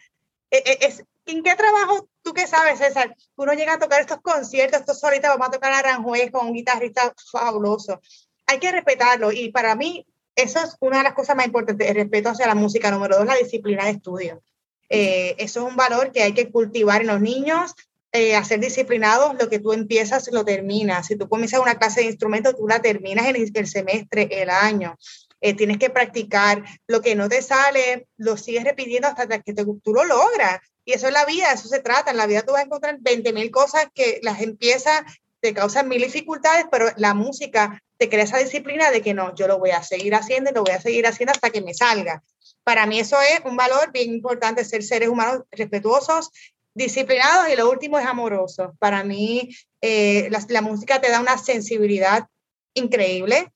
[0.52, 3.16] E, e, es, ¿En qué trabajo tú qué sabes, César?
[3.36, 7.14] Uno llega a tocar estos conciertos, estos solitos, vamos a tocar Aranjuez con un guitarrista
[7.32, 8.00] fabuloso.
[8.48, 11.96] Hay que respetarlo y para mí eso es una de las cosas más importantes, el
[11.96, 12.92] respeto hacia la música.
[12.92, 14.42] Número dos, la disciplina de estudio.
[14.90, 17.74] Eh, eso es un valor que hay que cultivar en los niños,
[18.12, 21.08] eh, a ser disciplinados, lo que tú empiezas lo terminas.
[21.08, 24.98] Si tú comienzas una clase de instrumento, tú la terminas en el semestre, el año.
[25.42, 29.94] eh, tienes que practicar, lo que no te sale, lo sigues repitiendo hasta que tú
[29.94, 30.60] lo logras.
[30.84, 32.12] Y eso es la vida, eso se trata.
[32.12, 35.02] En la vida tú vas a encontrar 20 mil cosas que las empiezas,
[35.40, 39.46] te causan mil dificultades, pero la música te crea esa disciplina de que no, yo
[39.48, 42.24] lo voy a seguir haciendo y lo voy a seguir haciendo hasta que me salga.
[42.64, 46.32] Para mí eso es un valor bien importante, ser seres humanos respetuosos,
[46.74, 48.74] disciplinados y lo último es amoroso.
[48.80, 49.50] Para mí
[49.82, 52.26] eh, la, música te da una sensibilidad
[52.74, 53.52] increíble,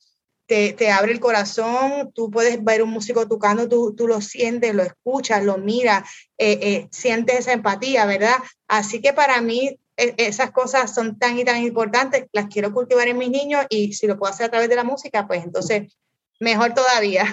[0.46, 4.76] te, te, abre el corazón, tú puedes ver un músico tocando, tú, tú lo sientes,
[4.76, 6.04] lo escuchas, lo miras,
[6.38, 8.36] eh, eh, sientes esa empatía, ¿verdad?
[8.68, 13.18] Así que para mí esas cosas son tan y tan importantes, las quiero cultivar en
[13.18, 15.96] mis niños y si lo puedo hacer a través de la música, pues entonces
[16.40, 17.26] mejor todavía.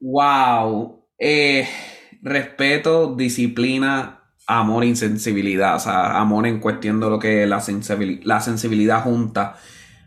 [0.00, 1.02] Wow.
[2.22, 7.60] respeto, disciplina, amor y sensibilidad, o sea, amor en cuestión de lo que es la,
[7.60, 9.56] sensibilidad, la sensibilidad junta.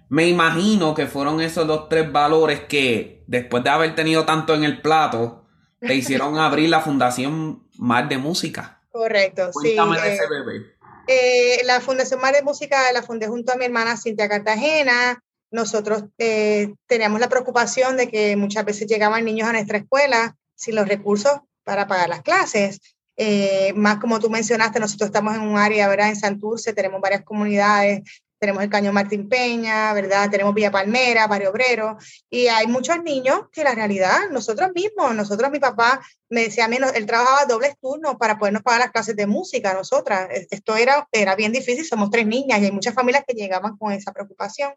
[0.10, 4.64] Me imagino que fueron esos los tres valores que, después de haber tenido tanto en
[4.64, 5.46] el plato,
[5.80, 8.82] te hicieron abrir la Fundación Mar de Música.
[8.92, 10.02] Correcto, Cuéntame sí.
[10.02, 10.77] De ese eh, bebé.
[11.08, 15.24] Eh, la Fundación Mar de Música la fundé junto a mi hermana Cintia Cartagena.
[15.52, 20.76] Nosotros eh, teníamos la preocupación de que muchas veces llegaban niños a nuestra escuela sin
[20.76, 22.82] los recursos para pagar las clases.
[23.16, 26.10] Eh, más como tú mencionaste, nosotros estamos en un área, ¿verdad?
[26.10, 28.02] En Santurce tenemos varias comunidades,
[28.40, 30.30] tenemos el Cañón Martín Peña, ¿verdad?
[30.30, 31.98] Tenemos Villa Palmera, Barrio Obrero,
[32.30, 36.78] y hay muchos niños que la realidad, nosotros mismos, nosotros, mi papá me decía mí,
[36.96, 40.28] él trabajaba dobles turnos para podernos pagar las clases de música, nosotras.
[40.52, 43.92] Esto era, era bien difícil, somos tres niñas y hay muchas familias que llegaban con
[43.92, 44.74] esa preocupación.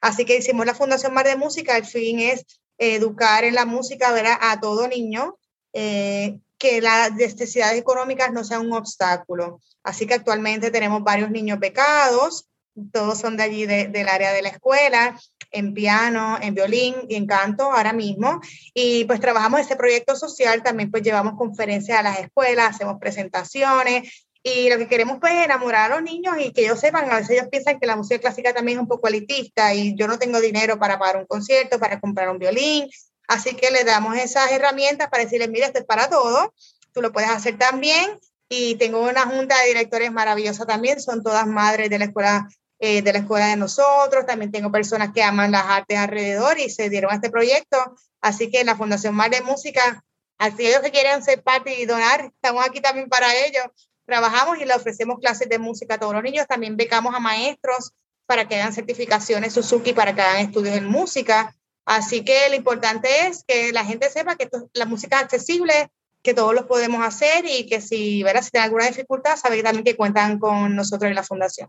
[0.00, 2.44] Así que hicimos la Fundación Mar de Música, el fin es
[2.78, 4.38] educar en la música, ¿verdad?
[4.40, 5.38] A todo niño.
[5.72, 9.60] Eh, que las necesidades económicas no sean un obstáculo.
[9.82, 12.48] Así que actualmente tenemos varios niños becados,
[12.92, 15.18] todos son de allí del área de la escuela,
[15.50, 18.40] en piano, en violín y en canto ahora mismo.
[18.72, 24.26] Y pues trabajamos ese proyecto social, también pues llevamos conferencias a las escuelas, hacemos presentaciones
[24.42, 27.16] y lo que queremos pues es enamorar a los niños y que ellos sepan, a
[27.16, 30.18] veces ellos piensan que la música clásica también es un poco elitista y yo no
[30.18, 32.88] tengo dinero para pagar un concierto, para comprar un violín,
[33.28, 36.52] Así que le damos esas herramientas para decirles, mira, esto es para todo,
[36.92, 38.18] tú lo puedes hacer también.
[38.48, 42.46] Y tengo una junta de directores maravillosa también, son todas madres de la escuela
[42.78, 44.26] eh, de la escuela de nosotros.
[44.26, 47.78] También tengo personas que aman las artes alrededor y se dieron a este proyecto.
[48.20, 50.02] Así que la Fundación Mar de Música,
[50.38, 53.64] aquellos que quieren ser parte y donar, estamos aquí también para ellos.
[54.06, 56.46] Trabajamos y le ofrecemos clases de música a todos los niños.
[56.46, 57.92] También becamos a maestros
[58.26, 61.54] para que hagan certificaciones Suzuki, para que hagan estudios en música.
[61.84, 65.90] Así que lo importante es que la gente sepa que la música es accesible,
[66.22, 69.96] que todos lo podemos hacer y que si, si tienen alguna dificultad, saben también que
[69.96, 71.68] cuentan con nosotros en la fundación.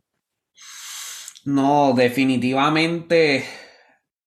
[1.45, 3.45] No, definitivamente.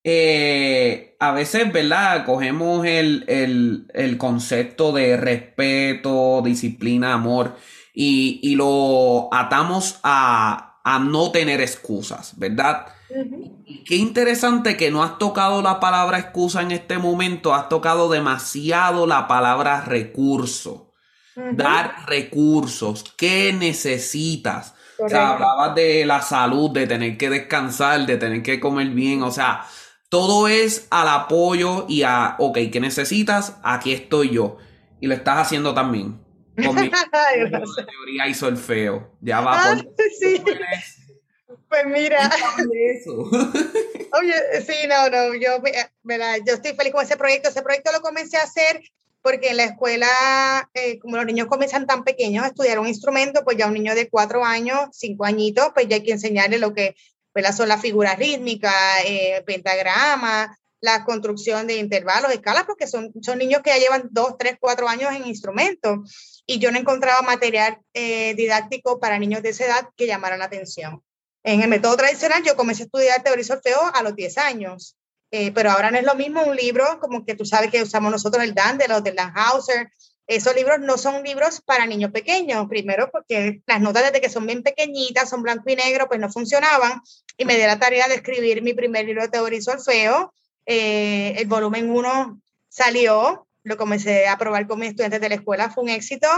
[0.04, 2.24] Eh, a veces, ¿verdad?
[2.24, 3.24] Cogemos el,
[3.92, 7.56] el, concepto de respeto, disciplina, amor
[7.92, 12.86] y, y lo atamos a, a no tener excusas, ¿verdad?
[13.84, 19.06] Qué interesante que no has tocado la palabra excusa en este momento, has tocado demasiado
[19.06, 20.92] la palabra recurso.
[21.52, 23.04] Dar recursos.
[23.16, 24.74] ¿Qué necesitas?
[24.98, 29.22] O sea, hablabas de la salud, de tener que descansar, de tener que comer bien.
[29.22, 29.64] O sea,
[30.08, 33.56] todo es al apoyo y a, ok, ¿qué necesitas?
[33.62, 34.56] Aquí estoy yo.
[35.00, 36.20] Y lo estás haciendo también.
[36.56, 36.90] Con mi
[37.90, 39.16] teoría y solfeo.
[39.20, 39.78] Ya va por.
[40.18, 40.42] sí.
[41.68, 42.30] Pues mira.
[44.20, 44.34] Oye,
[44.66, 45.62] sí, no, no, yo,
[46.46, 47.50] yo estoy feliz con ese proyecto.
[47.50, 48.82] Ese proyecto lo comencé a hacer
[49.22, 50.08] porque en la escuela,
[50.74, 53.94] eh, como los niños comienzan tan pequeños a estudiar un instrumento, pues ya un niño
[53.94, 56.94] de cuatro años, cinco añitos, pues ya hay que enseñarle lo que
[57.52, 63.62] son las figuras rítmicas, eh, pentagrama, la construcción de intervalos, escalas, porque son, son niños
[63.62, 66.42] que ya llevan dos, tres, cuatro años en instrumentos.
[66.46, 70.46] Y yo no encontraba material eh, didáctico para niños de esa edad que llamaran la
[70.46, 71.02] atención.
[71.42, 74.96] En el método tradicional yo comencé a estudiar teoría y solfeo a los 10 años,
[75.30, 78.10] eh, pero ahora no es lo mismo un libro como que tú sabes que usamos
[78.10, 79.90] nosotros el Dan de los de Langhauser.
[80.26, 84.46] Esos libros no son libros para niños pequeños, primero porque las notas desde que son
[84.46, 87.00] bien pequeñitas, son blanco y negro, pues no funcionaban
[87.36, 90.34] y me di la tarea de escribir mi primer libro de teoría y solfeo.
[90.66, 95.70] Eh, el volumen 1 salió, lo comencé a probar con mis estudiantes de la escuela,
[95.70, 96.28] fue un éxito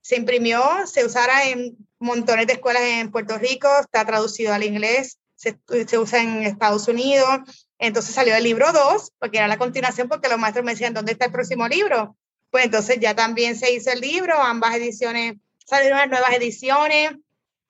[0.00, 5.18] se imprimió, se usará en montones de escuelas en Puerto Rico, está traducido al inglés,
[5.36, 7.68] se, se usa en Estados Unidos.
[7.80, 11.12] Entonces salió el libro 2, porque era la continuación, porque los maestros me decían, ¿dónde
[11.12, 12.14] está el próximo libro?
[12.50, 17.12] Pues entonces ya también se hizo el libro, ambas ediciones, salieron las nuevas ediciones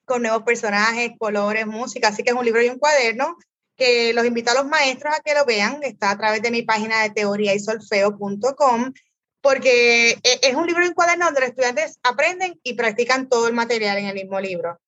[0.04, 3.36] con nuevos personajes, colores, música, así que es un libro y un cuaderno
[3.76, 6.62] que los invito a los maestros a que lo vean, está a través de mi
[6.62, 8.92] página de teoría y solfeo.com,
[9.40, 13.54] porque e, es un libro en cuaderno donde los estudiantes aprenden y practican todo el
[13.54, 14.80] material en el mismo libro.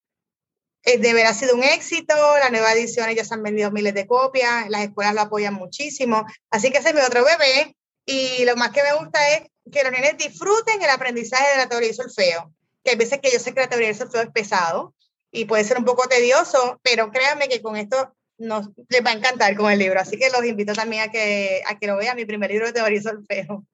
[0.84, 3.94] Eh, de ver ha sido un éxito, las nuevas ediciones ya se han vendido miles
[3.94, 8.44] de copias, las escuelas lo apoyan muchísimo, así que ese es mi otro bebé y
[8.44, 11.90] lo más que me gusta es que los niños disfruten el aprendizaje de la teoría
[11.90, 14.92] y solfeo, que hay veces que yo sé que la teoría y solfeo es pesado
[15.30, 19.14] y puede ser un poco tedioso, pero créanme que con esto nos, les va a
[19.14, 22.16] encantar con el libro, así que los invito también a que, a que lo vean,
[22.16, 23.64] mi primer libro de teoría y solfeo.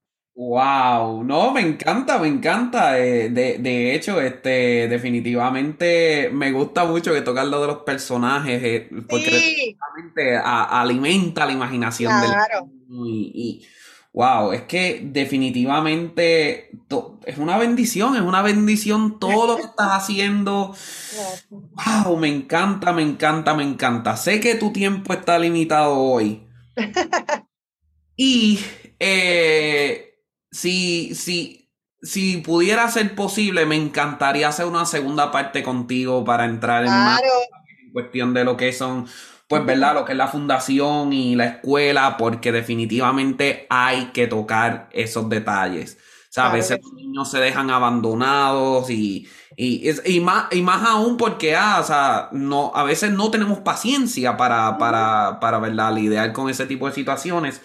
[0.41, 2.97] Wow, no, me encanta, me encanta.
[2.97, 8.63] Eh, de, de, hecho, este, definitivamente me gusta mucho que tocar lo de los personajes,
[8.63, 9.77] eh, porque
[10.45, 12.71] alimenta la imaginación claro.
[12.89, 13.67] y, y,
[14.13, 16.71] wow, es que definitivamente
[17.27, 20.73] es una bendición, es una bendición todo lo que estás haciendo.
[21.51, 24.17] Wow, me encanta, me encanta, me encanta.
[24.17, 26.47] Sé que tu tiempo está limitado hoy.
[28.17, 28.61] y
[29.01, 30.09] eh,
[30.51, 31.71] si, si,
[32.03, 37.21] si pudiera ser posible, me encantaría hacer una segunda parte contigo para entrar en más
[37.21, 39.07] en cuestión de lo que son,
[39.49, 39.95] pues, ¿verdad?
[39.95, 45.99] Lo que es la fundación y la escuela, porque definitivamente hay que tocar esos detalles.
[46.37, 51.57] a veces los niños se dejan abandonados y, y, y, más, y más aún porque
[51.57, 55.93] ah, o sea, no, a veces no tenemos paciencia para, para, para ¿verdad?
[55.95, 57.61] lidiar con ese tipo de situaciones.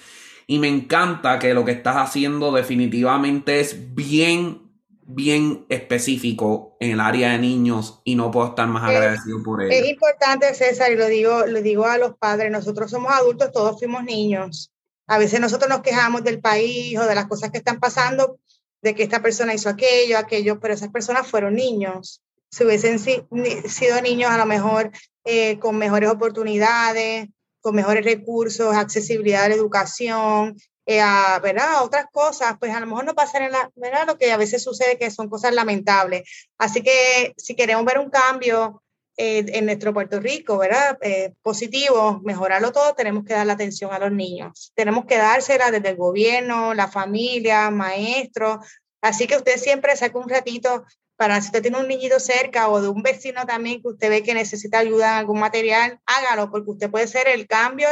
[0.48, 7.00] Y me encanta que lo que estás haciendo definitivamente es bien, bien específico en el
[7.00, 9.72] área de niños y no puedo estar más agradecido por ello.
[9.72, 13.80] Es importante, César, y lo digo, lo digo a los padres, nosotros somos adultos, todos
[13.80, 14.72] fuimos niños.
[15.08, 18.40] A veces nosotros nos quejamos del país o de las cosas que están pasando,
[18.82, 22.22] de que esta persona hizo aquello, aquello, pero esas personas fueron niños.
[22.50, 24.92] Si hubiesen sido niños, a lo mejor
[25.26, 27.30] eh, con mejores oportunidades,
[27.64, 31.82] con mejores recursos, accesibilidad a la educación, eh, a, ¿verdad?
[31.82, 34.06] otras cosas, pues a lo mejor no pasaría la, ¿verdad?
[34.06, 36.50] lo que a veces sucede que son cosas lamentables.
[36.58, 38.84] Así que si queremos ver un cambio
[39.16, 40.98] eh, en nuestro Puerto Rico, ¿verdad?
[41.02, 44.74] Eh, positivo, mejorarlo todo, tenemos que dar la atención a los niños.
[44.76, 48.58] Tenemos que dársela desde el gobierno, la familia, maestros.
[49.02, 50.84] Así que usted siempre saque un ratito
[51.16, 54.24] para si usted tiene un niñito cerca o de un vecino también que usted ve
[54.24, 57.88] que necesita ayuda en algún material, hágalo, porque usted puede ser el cambio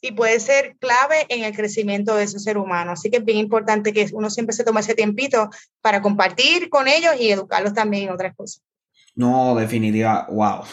[0.00, 2.92] y puede ser clave en el crecimiento de ese ser humano.
[2.92, 5.48] Así que es bien importante que uno siempre se tome ese tiempito
[5.80, 8.62] para compartir con ellos y educarlos también en otras cosas.
[9.14, 10.64] No, definitiva, wow.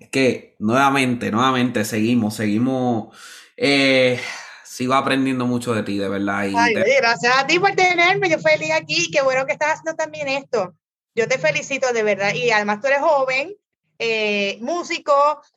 [0.00, 3.14] Es que nuevamente, nuevamente seguimos, seguimos.
[3.56, 4.18] Eh,
[4.64, 6.46] sigo aprendiendo mucho de ti, de verdad.
[6.46, 9.96] Y Ay, Gracias a ti por tenerme, yo feliz aquí, qué bueno que estás haciendo
[9.96, 10.74] también esto.
[11.14, 13.56] Yo te felicito de verdad y además tú eres joven,
[13.98, 15.12] eh, músico,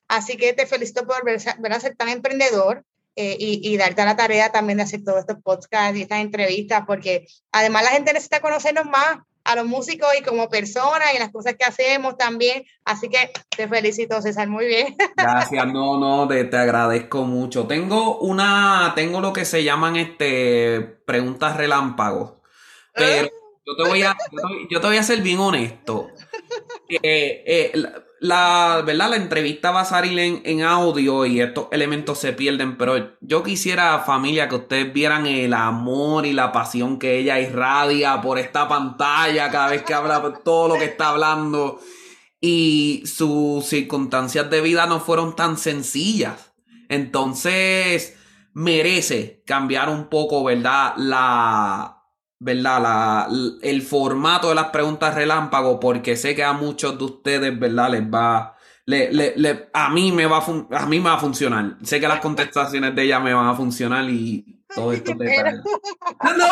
[0.08, 2.84] así que te felicito por ver, a ser tan emprendedor
[3.16, 6.84] eh, y, y, darte la tarea también de hacer todos estos podcasts y estas entrevistas,
[6.88, 11.32] porque además la gente necesita conocernos más a los músicos y como personas y las
[11.32, 12.64] cosas que hacemos también.
[12.86, 14.96] Así que te felicito, César, muy bien.
[15.18, 17.68] Gracias, no, no, te, te, agradezco mucho.
[17.68, 22.34] Tengo una, tengo lo que se llaman este preguntas relámpagos,
[22.94, 23.30] pero
[23.66, 24.16] yo te voy a,
[24.70, 26.10] yo te, voy a ser bien honesto.
[27.04, 27.72] Eh,
[28.20, 29.10] la, ¿verdad?
[29.10, 34.00] La entrevista va a salir en, audio y estos elementos se pierden, pero yo quisiera,
[34.00, 39.50] familia, que ustedes vieran el amor y la pasión que ella irradia por esta pantalla
[39.50, 41.80] cada vez que habla, todo lo que está hablando.
[42.40, 46.54] Y sus circunstancias de vida no fueron tan sencillas.
[46.90, 48.18] Entonces,
[48.54, 50.94] merece cambiar un poco, ¿verdad?
[50.98, 52.01] La,
[52.44, 52.82] ¿verdad?
[52.82, 53.28] La,
[53.62, 57.92] el formato de las preguntas relámpago, porque sé que a muchos de ustedes, ¿verdad?
[57.92, 61.78] Les va, le, le, a mí me va a, a mí me va a funcionar.
[61.84, 65.62] Sé que las contestaciones de ella me van a funcionar y todo esto detalles.
[65.64, 66.48] No.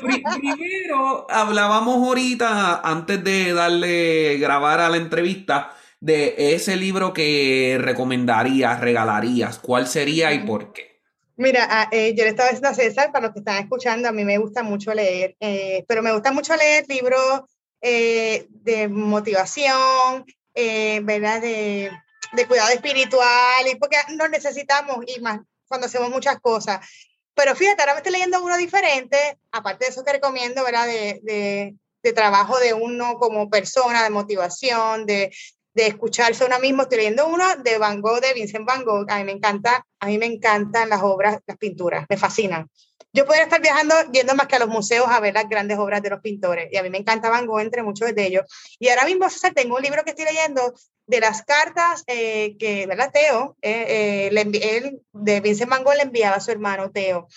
[0.00, 8.80] Primero, hablábamos ahorita, antes de darle grabar a la entrevista, de ese libro que recomendarías,
[8.80, 9.60] regalarías.
[9.60, 10.93] ¿Cuál sería y por qué?
[11.36, 14.12] Mira, ah, eh, yo le estaba diciendo a César, para los que están escuchando, a
[14.12, 17.42] mí me gusta mucho leer, eh, pero me gusta mucho leer libros
[17.80, 21.40] eh, de motivación, ¿verdad?
[21.40, 21.90] De,
[22.32, 26.86] de, cuidado espiritual, y porque nos necesitamos, y más cuando hacemos muchas cosas.
[27.34, 30.86] Pero fíjate, ahora me estoy leyendo uno diferente, aparte de eso que recomiendo, ¿verdad?
[30.86, 31.74] De,
[32.04, 35.34] de trabajo de uno como persona, de motivación, de,
[35.74, 36.82] de escucharse uno mismo.
[36.82, 39.10] Estoy leyendo uno de Van Gogh, de Vincent Van Gogh.
[39.10, 42.70] A mí me encanta, a mí me encantan las obras, las pinturas, me fascinan.
[43.12, 46.02] Yo podría estar viajando, yendo más que a los museos a ver las grandes obras
[46.02, 46.68] de los pintores.
[46.72, 48.44] Y a mí me encanta Van Gogh, entre muchos de ellos.
[48.80, 50.74] Y ahora mismo, tengo un libro que estoy leyendo
[51.06, 53.12] de las cartas eh, que, ¿verdad?
[53.12, 57.28] Teo, eh, eh, de Vincent Van Gogh le enviaba a su hermano Teo.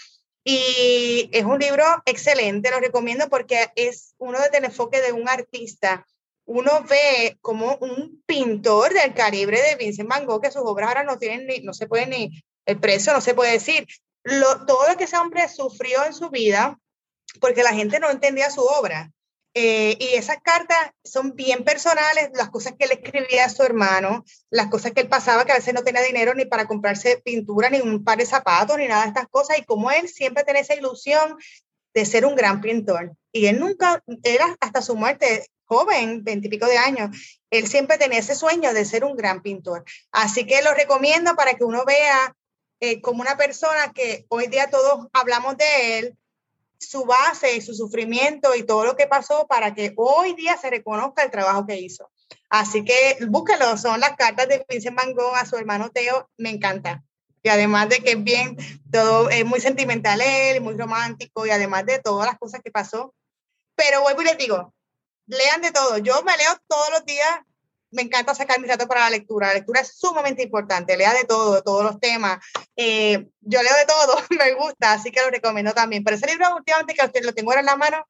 [0.44, 5.28] Y es un libro excelente, lo recomiendo porque es uno desde el enfoque de un
[5.28, 6.08] artista.
[6.48, 11.04] Uno ve como un pintor del calibre de Vincent Van Gogh, que sus obras ahora
[11.04, 13.86] no tienen ni, no se puede ni, el precio no se puede decir.
[14.24, 16.80] Lo, todo lo que ese hombre sufrió en su vida,
[17.42, 19.12] porque la gente no entendía su obra.
[19.54, 24.24] Eh, y esas cartas son bien personales, las cosas que él escribía a su hermano,
[24.52, 27.70] las cosas que él pasaba, que a veces no tenía dinero ni para comprarse pintura,
[27.70, 30.62] ni un par de zapatos, ni nada de estas cosas, y como él siempre tenía
[30.62, 31.38] esa ilusión
[31.96, 33.14] de ser un gran pintor.
[33.32, 37.16] Y él nunca, era hasta su muerte, joven, veintipico de años,
[37.50, 39.84] él siempre tenía ese sueño de ser un gran pintor.
[40.12, 42.36] Así que lo recomiendo para que uno vea
[42.80, 46.18] eh, como una persona que hoy día todos hablamos de él,
[46.80, 51.24] su base su sufrimiento y todo lo que pasó para que hoy día se reconozca
[51.24, 52.12] el trabajo que hizo.
[52.50, 56.50] Así que búsquelo, son las cartas de Vincent Van Gogh a su hermano Teo, me
[56.50, 57.04] encanta.
[57.44, 58.58] Y además de que es bien,
[58.92, 63.14] todo es muy sentimental él, muy romántico y además de todas las cosas que pasó.
[63.76, 64.74] Pero vuelvo y les digo,
[65.28, 65.98] lean de todo.
[66.00, 67.40] Yo me leo todos los días
[67.92, 69.48] me encanta sacar mis datos para la lectura.
[69.48, 72.40] La lectura es sumamente importante, lea de todo, de todos los temas.
[72.76, 76.04] Eh, yo leo de todo, me gusta, así que lo recomiendo también.
[76.04, 78.06] Pero ese libro últimamente que usted lo tengo ahora en la mano,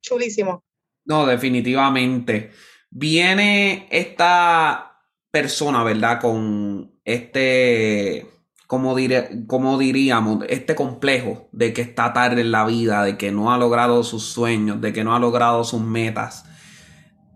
[0.00, 0.64] chulísimo.
[1.04, 2.52] No, definitivamente.
[2.90, 5.00] Viene esta
[5.30, 6.20] persona, ¿verdad?
[6.20, 8.26] Con este,
[8.72, 8.96] como,
[9.48, 13.58] como diríamos, este complejo de que está tarde en la vida, de que no ha
[13.58, 16.46] logrado sus sueños, de que no ha logrado sus metas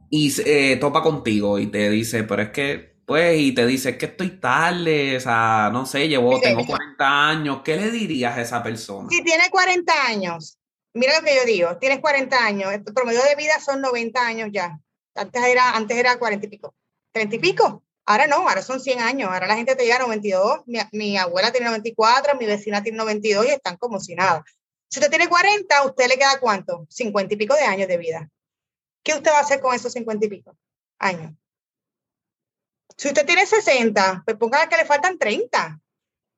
[0.09, 4.07] y eh, topa contigo y te dice, pero es que, pues, y te dice que
[4.07, 8.63] estoy tarde, o sea, no sé, llevo, tengo 40 años, ¿qué le dirías a esa
[8.63, 9.07] persona?
[9.11, 10.57] Si tiene 40 años,
[10.95, 14.49] mira lo que yo digo, tienes 40 años, el promedio de vida son 90 años
[14.51, 14.81] ya.
[15.15, 16.75] Antes era, antes era 40 y pico.
[17.13, 17.83] 30 y pico.
[18.07, 19.31] Ahora no, ahora son 100 años.
[19.31, 20.63] Ahora la gente te llega a 92.
[20.93, 24.45] Mi, abuela tiene 94, mi vecina tiene 92 y están como si nada.
[24.89, 26.87] Si usted tiene 40, ¿usted le queda cuánto?
[26.89, 28.31] 50 y pico de años de vida.
[29.03, 30.57] ¿Qué usted va a hacer con esos 50 y pico
[30.99, 31.33] años?
[32.97, 35.81] Si usted tiene 60, pues ponga que le faltan 30.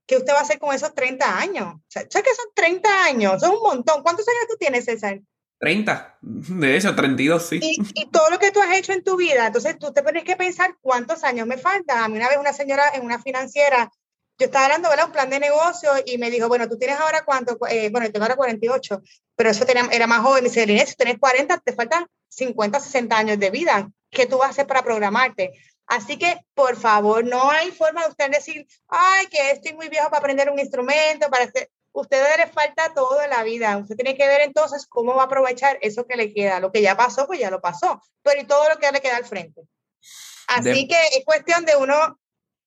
[0.06, 1.74] ¿Qué usted va a hacer con esos 30 años?
[1.86, 3.40] ¿Sabes que son 30 años?
[3.40, 4.02] Son un montón.
[4.02, 5.20] ¿Cuántos años tú tienes, César?
[5.58, 7.58] 30, de hecho, 32, sí.
[7.62, 10.36] Y, todo lo que tú has hecho en tu vida, entonces tú te tienes que
[10.36, 11.98] pensar cuántos años me faltan.
[11.98, 13.90] A mí una vez una señora en una financiera,
[14.38, 17.24] yo estaba hablando, de Un plan de negocio y me dijo, bueno, tú tienes ahora
[17.24, 19.02] cuánto, eh, bueno, yo tengo ahora 48,
[19.34, 20.44] pero eso tenía, era más joven.
[20.44, 23.90] Me dice, Inés, si tienes 40, te faltan 50, 60 años de vida.
[24.10, 25.52] ¿Qué tú vas a hacer para programarte?
[25.88, 30.08] Así que, por favor, no hay forma de usted decir, ay, que estoy muy viejo
[30.08, 31.68] para aprender un instrumento, para hacer...
[31.92, 33.76] Usted le falta todo en la vida.
[33.76, 36.60] Usted tiene que ver entonces cómo va a aprovechar eso que le queda.
[36.60, 38.00] Lo que ya pasó, pues ya lo pasó.
[38.22, 39.62] Pero y todo lo que le queda al frente.
[40.46, 42.18] Así que es cuestión de uno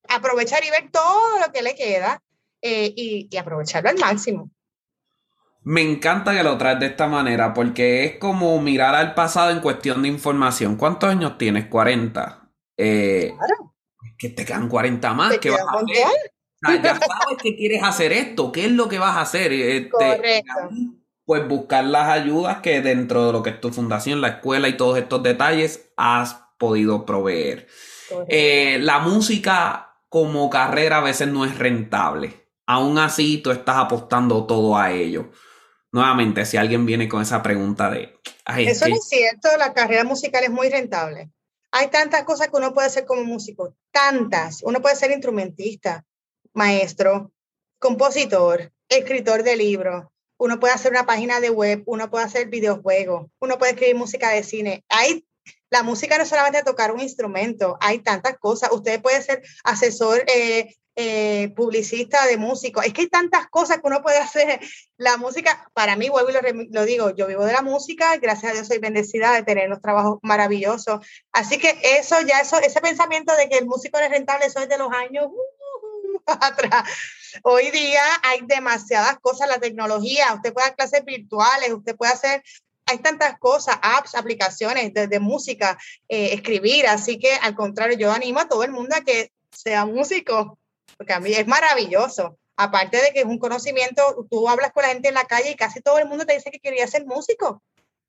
[0.10, 2.22] aprovechar y ver todo lo que le queda
[2.62, 4.50] eh, y, y aprovecharlo al máximo.
[5.64, 9.60] Me encanta que lo traes de esta manera porque es como mirar al pasado en
[9.60, 10.76] cuestión de información.
[10.76, 11.68] ¿Cuántos años tienes?
[11.68, 12.50] 40.
[12.78, 13.76] Eh, claro.
[14.18, 15.38] Que te quedan 40 más.
[15.38, 16.34] ¿Qué vas a hacer?
[16.62, 18.52] Ya sabes que quieres hacer esto.
[18.52, 19.54] ¿Qué es lo que vas a hacer?
[19.54, 20.54] Este, Correcto.
[21.26, 24.78] Pues buscar las ayudas que dentro de lo que es tu fundación, la escuela y
[24.78, 27.68] todos estos detalles has podido proveer.
[28.28, 32.50] Eh, la música como carrera a veces no es rentable.
[32.66, 35.32] Aún así, tú estás apostando todo a ello
[35.92, 38.18] nuevamente, si alguien viene con esa pregunta de...
[38.58, 41.32] Eso no es cierto, la carrera musical es muy rentable.
[41.72, 44.62] Hay tantas cosas que uno puede hacer como músico, tantas.
[44.64, 46.06] Uno puede ser instrumentista,
[46.54, 47.32] maestro,
[47.80, 50.06] compositor, escritor de libros,
[50.38, 54.32] uno puede hacer una página de web, uno puede hacer videojuegos, uno puede escribir música
[54.32, 54.84] de cine.
[54.90, 55.24] Hay,
[55.70, 58.72] la música no es solamente tocar un instrumento, hay tantas cosas.
[58.72, 62.82] Usted puede ser asesor eh, eh, publicista, de músico.
[62.82, 64.60] Es que hay tantas cosas que uno puede hacer.
[64.98, 68.54] La música, para mí, vuelvo y lo, digo, yo vivo de la música, gracias a
[68.56, 71.06] Dios soy bendecida de tener unos trabajos maravillosos.
[71.32, 74.70] Así que eso ya, eso, ese pensamiento de que el músico es rentable, eso es
[74.70, 75.61] de los años uh,
[76.40, 76.90] atrás.
[77.44, 82.44] Hoy día hay demasiadas cosas, la tecnología, usted puede dar clases virtuales, usted puede hacer
[82.92, 85.78] hay tantas cosas, apps, aplicaciones de, música,
[86.10, 89.86] eh, escribir, así que al contrario, yo animo a todo el mundo a que sea
[89.86, 90.60] músico,
[90.98, 92.38] porque a mí es maravilloso.
[92.58, 95.56] Aparte de que es un conocimiento, tú hablas con la gente en la calle y
[95.56, 97.64] casi todo el mundo te dice que quería ser músico.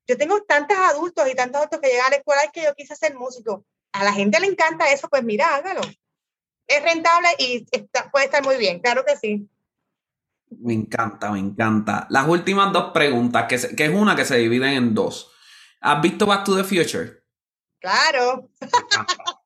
[0.06, 2.74] Yo tengo tantos adultos y tantos adultos que llegan a la escuela y que yo
[2.74, 3.64] quise ser músico.
[3.92, 5.82] a la gente le encanta eso, pues mira, hágalo.
[6.66, 7.66] Es rentable y
[8.10, 9.48] puede estar muy bien, claro que sí.
[10.60, 12.06] Me encanta, me encanta.
[12.10, 15.32] Las últimas dos preguntas, que, que es una que se dividen en dos.
[15.80, 17.22] ¿Has visto Back to the Future?
[17.80, 18.50] Claro.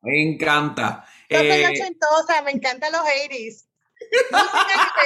[0.03, 1.05] Me encanta.
[1.31, 3.67] Yo soy eh, ochentosa, me encantan los 80s.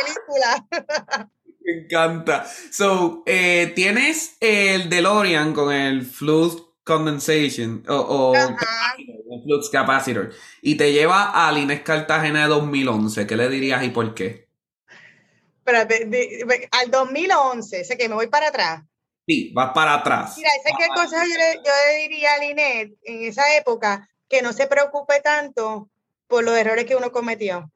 [0.05, 1.31] película.
[1.63, 2.47] Me encanta.
[2.73, 8.35] So, eh, tienes el DeLorean con el flux condensation o,
[9.45, 13.27] flux capacitor y te lleva a Inés Cartagena de 2011.
[13.27, 14.49] ¿Qué le dirías y por qué?
[15.59, 16.39] Espérate,
[16.73, 18.83] al 2011, sé que me voy para atrás.
[19.27, 20.35] Sí, vas para atrás.
[20.37, 24.67] Mira, ese que consejo yo le, diría a Linet en esa época, que no se
[24.67, 25.89] preocupe tanto
[26.27, 27.71] por los errores que uno cometió.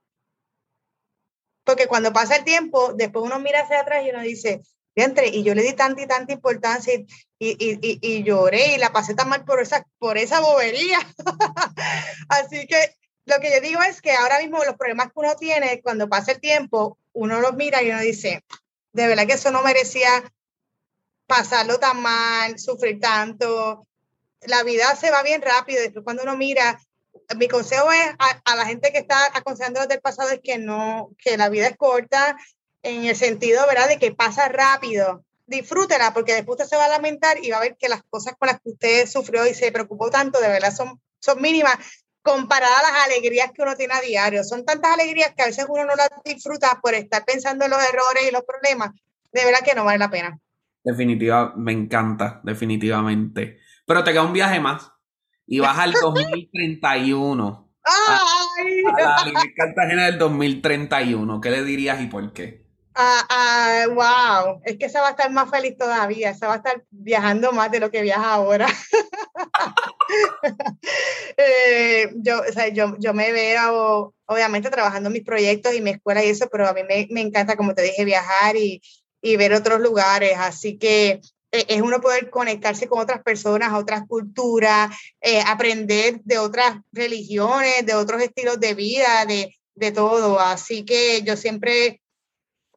[1.63, 4.63] Porque cuando pasa el tiempo, después uno mira hacia atrás y uno dice,
[4.97, 7.07] y yo le di tanta y tanta importancia y,
[7.39, 10.99] y, y, y, lloré y la pasé tan mal por esa, por esa bobería.
[12.29, 12.95] Así que
[13.27, 16.33] lo que yo digo es que ahora mismo los problemas que uno tiene, cuando pasa
[16.33, 18.45] el tiempo, uno los mira y uno dice,
[18.93, 20.33] de verdad que eso no merecía
[21.27, 23.87] pasarlo tan mal, sufrir tanto.
[24.43, 25.83] La vida se va bien rápido.
[25.83, 26.79] Después cuando uno mira,
[27.37, 31.37] mi consejo es a, la gente que está aconsejando del pasado es que no, que
[31.37, 32.37] la vida es corta
[32.85, 35.25] en el sentido, ¿verdad?, de que pasa rápido.
[35.47, 38.35] Disfrútela porque después usted se va a lamentar y va a ver que las cosas
[38.39, 41.77] con las que usted sufrió y se preocupó tanto, de verdad son, son mínimas
[42.23, 44.43] comparadas a las alegrías que uno tiene a diario.
[44.45, 47.81] Son tantas alegrías que a veces uno no las disfruta por estar pensando en los
[47.81, 48.93] errores y los problemas.
[49.33, 50.39] De verdad que no vale la pena.
[50.83, 53.59] Definitiva, me encanta, definitivamente.
[53.87, 54.91] Pero te queda un viaje más
[55.47, 57.71] y vas al 2031.
[57.85, 58.83] ¡Ay!
[58.87, 61.41] A, la Cartagena del 2031.
[61.41, 62.64] ¿Qué le dirías y por qué?
[62.97, 66.57] Ah, ah, wow, es que se va a estar más feliz todavía, se va a
[66.59, 68.67] estar viajando más de lo que viaja ahora.
[71.37, 75.91] Eh, yo, o sea, yo, yo me veo, obviamente, trabajando en mis proyectos y mi
[75.91, 78.81] escuela y eso, pero a mí me, me encanta, como te dije, viajar y,
[79.23, 80.35] y ver otros lugares.
[80.39, 81.21] Así que
[81.51, 87.87] eh, es uno poder conectarse con otras personas, otras culturas, eh, aprender de otras religiones,
[87.87, 90.39] de otros estilos de vida, de, de todo.
[90.39, 92.03] Así que yo siempre,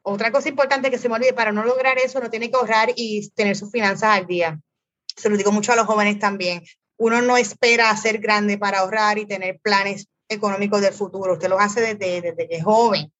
[0.09, 2.93] otra cosa importante que se me olvide, para no lograr eso, uno tiene que ahorrar
[2.95, 4.57] y tener sus finanzas al día.
[5.17, 6.63] Se lo digo mucho a los jóvenes también.
[6.97, 11.33] Uno no espera ser grande para ahorrar y tener planes económicos del futuro.
[11.33, 13.11] Usted lo hace desde, desde que es joven.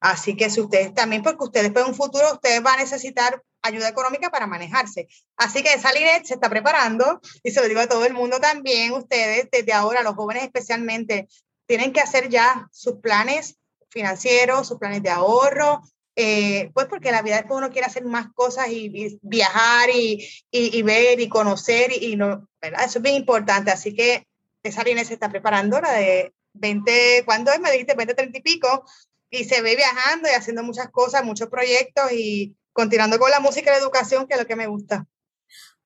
[0.00, 3.88] Así que si ustedes también, porque ustedes en un futuro, ustedes van a necesitar ayuda
[3.88, 5.08] económica para manejarse.
[5.38, 8.92] Así que esa se está preparando y se lo digo a todo el mundo también,
[8.92, 11.26] ustedes desde ahora, los jóvenes especialmente,
[11.66, 13.56] tienen que hacer ya sus planes
[13.88, 15.80] financieros, sus planes de ahorro,
[16.16, 20.82] eh, pues porque la vida después uno quiere hacer más cosas y, viajar y, y,
[20.82, 22.84] ver y conocer y, no, ¿verdad?
[22.84, 23.70] Eso es bien importante.
[23.70, 24.26] Así que
[24.62, 27.60] esa línea se está preparando, la de 20, ¿cuándo es?
[27.60, 28.84] Me dijiste 20, 30 y pico,
[29.30, 33.70] y se ve viajando y haciendo muchas cosas, muchos proyectos y continuando con la música
[33.70, 35.06] y la educación, que es lo que me gusta.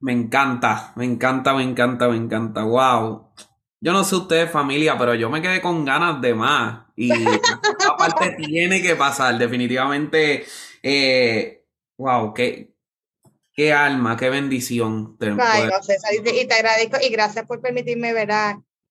[0.01, 2.62] Me encanta, me encanta, me encanta, me encanta.
[2.62, 3.33] Wow.
[3.81, 6.87] Yo no sé ustedes, familia, pero yo me quedé con ganas de más.
[6.95, 7.11] Y
[8.13, 10.45] aparte tiene que pasar, definitivamente.
[10.83, 11.65] Eh,
[11.97, 12.71] wow, qué,
[13.53, 15.17] qué alma, qué bendición.
[15.21, 18.31] Ay, no, César, y, te, agradezco y gracias por permitirme ver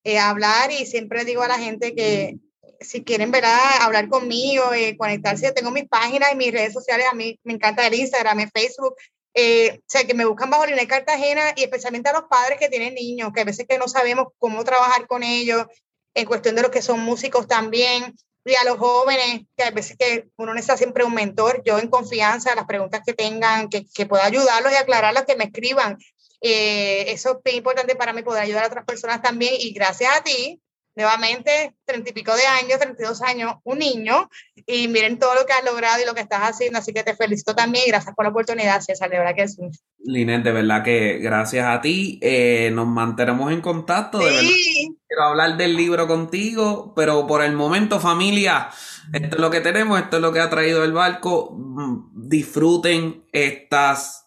[0.04, 2.38] eh, hablar y siempre digo a la gente que
[2.80, 7.16] si quieren ver hablar conmigo, eh, conectarse, tengo mis páginas y mis redes sociales, a
[7.16, 8.96] mí me encanta el Instagram, el Facebook,
[9.34, 12.70] eh, o sea, que me buscan bajo Línea Cartagena y especialmente a los padres que
[12.70, 15.66] tienen niños, que a veces que no sabemos cómo trabajar con ellos,
[16.14, 18.16] en cuestión de los que son músicos también,
[18.52, 21.90] y a los jóvenes, que a veces que uno necesita siempre un mentor, yo en
[21.90, 25.98] confianza, las preguntas que tengan, que, que pueda ayudarlos y aclararlos, que me escriban.
[26.42, 30.24] Eh, eso es importante para mí, poder ayudar a otras personas también, y gracias a
[30.24, 30.62] ti,
[30.98, 34.28] nuevamente, treinta y pico de años, 32 años, un niño,
[34.66, 37.16] y miren todo lo que has logrado y lo que estás haciendo, así que te
[37.16, 39.62] felicito también y gracias por la oportunidad, César, de verdad que sí.
[40.00, 44.98] Linet, de verdad que gracias a ti, eh, nos mantenemos en contacto, de sí.
[45.08, 48.70] quiero hablar del libro contigo, pero por el momento, familia,
[49.14, 53.24] esto es lo que tenemos, esto es lo que ha traído el barco, mm, disfruten
[53.32, 54.26] estas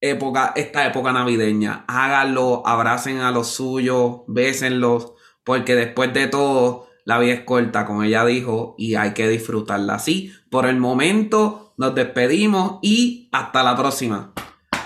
[0.00, 1.84] época, esta época navideña.
[1.86, 5.12] Háganlo, abracen a los suyos, bésenlos,
[5.44, 9.94] porque después de todo, la vida es corta, como ella dijo, y hay que disfrutarla
[9.94, 10.32] así.
[10.50, 14.32] Por el momento, nos despedimos y hasta la próxima.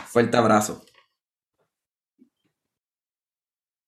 [0.06, 0.85] Fuerte abrazo.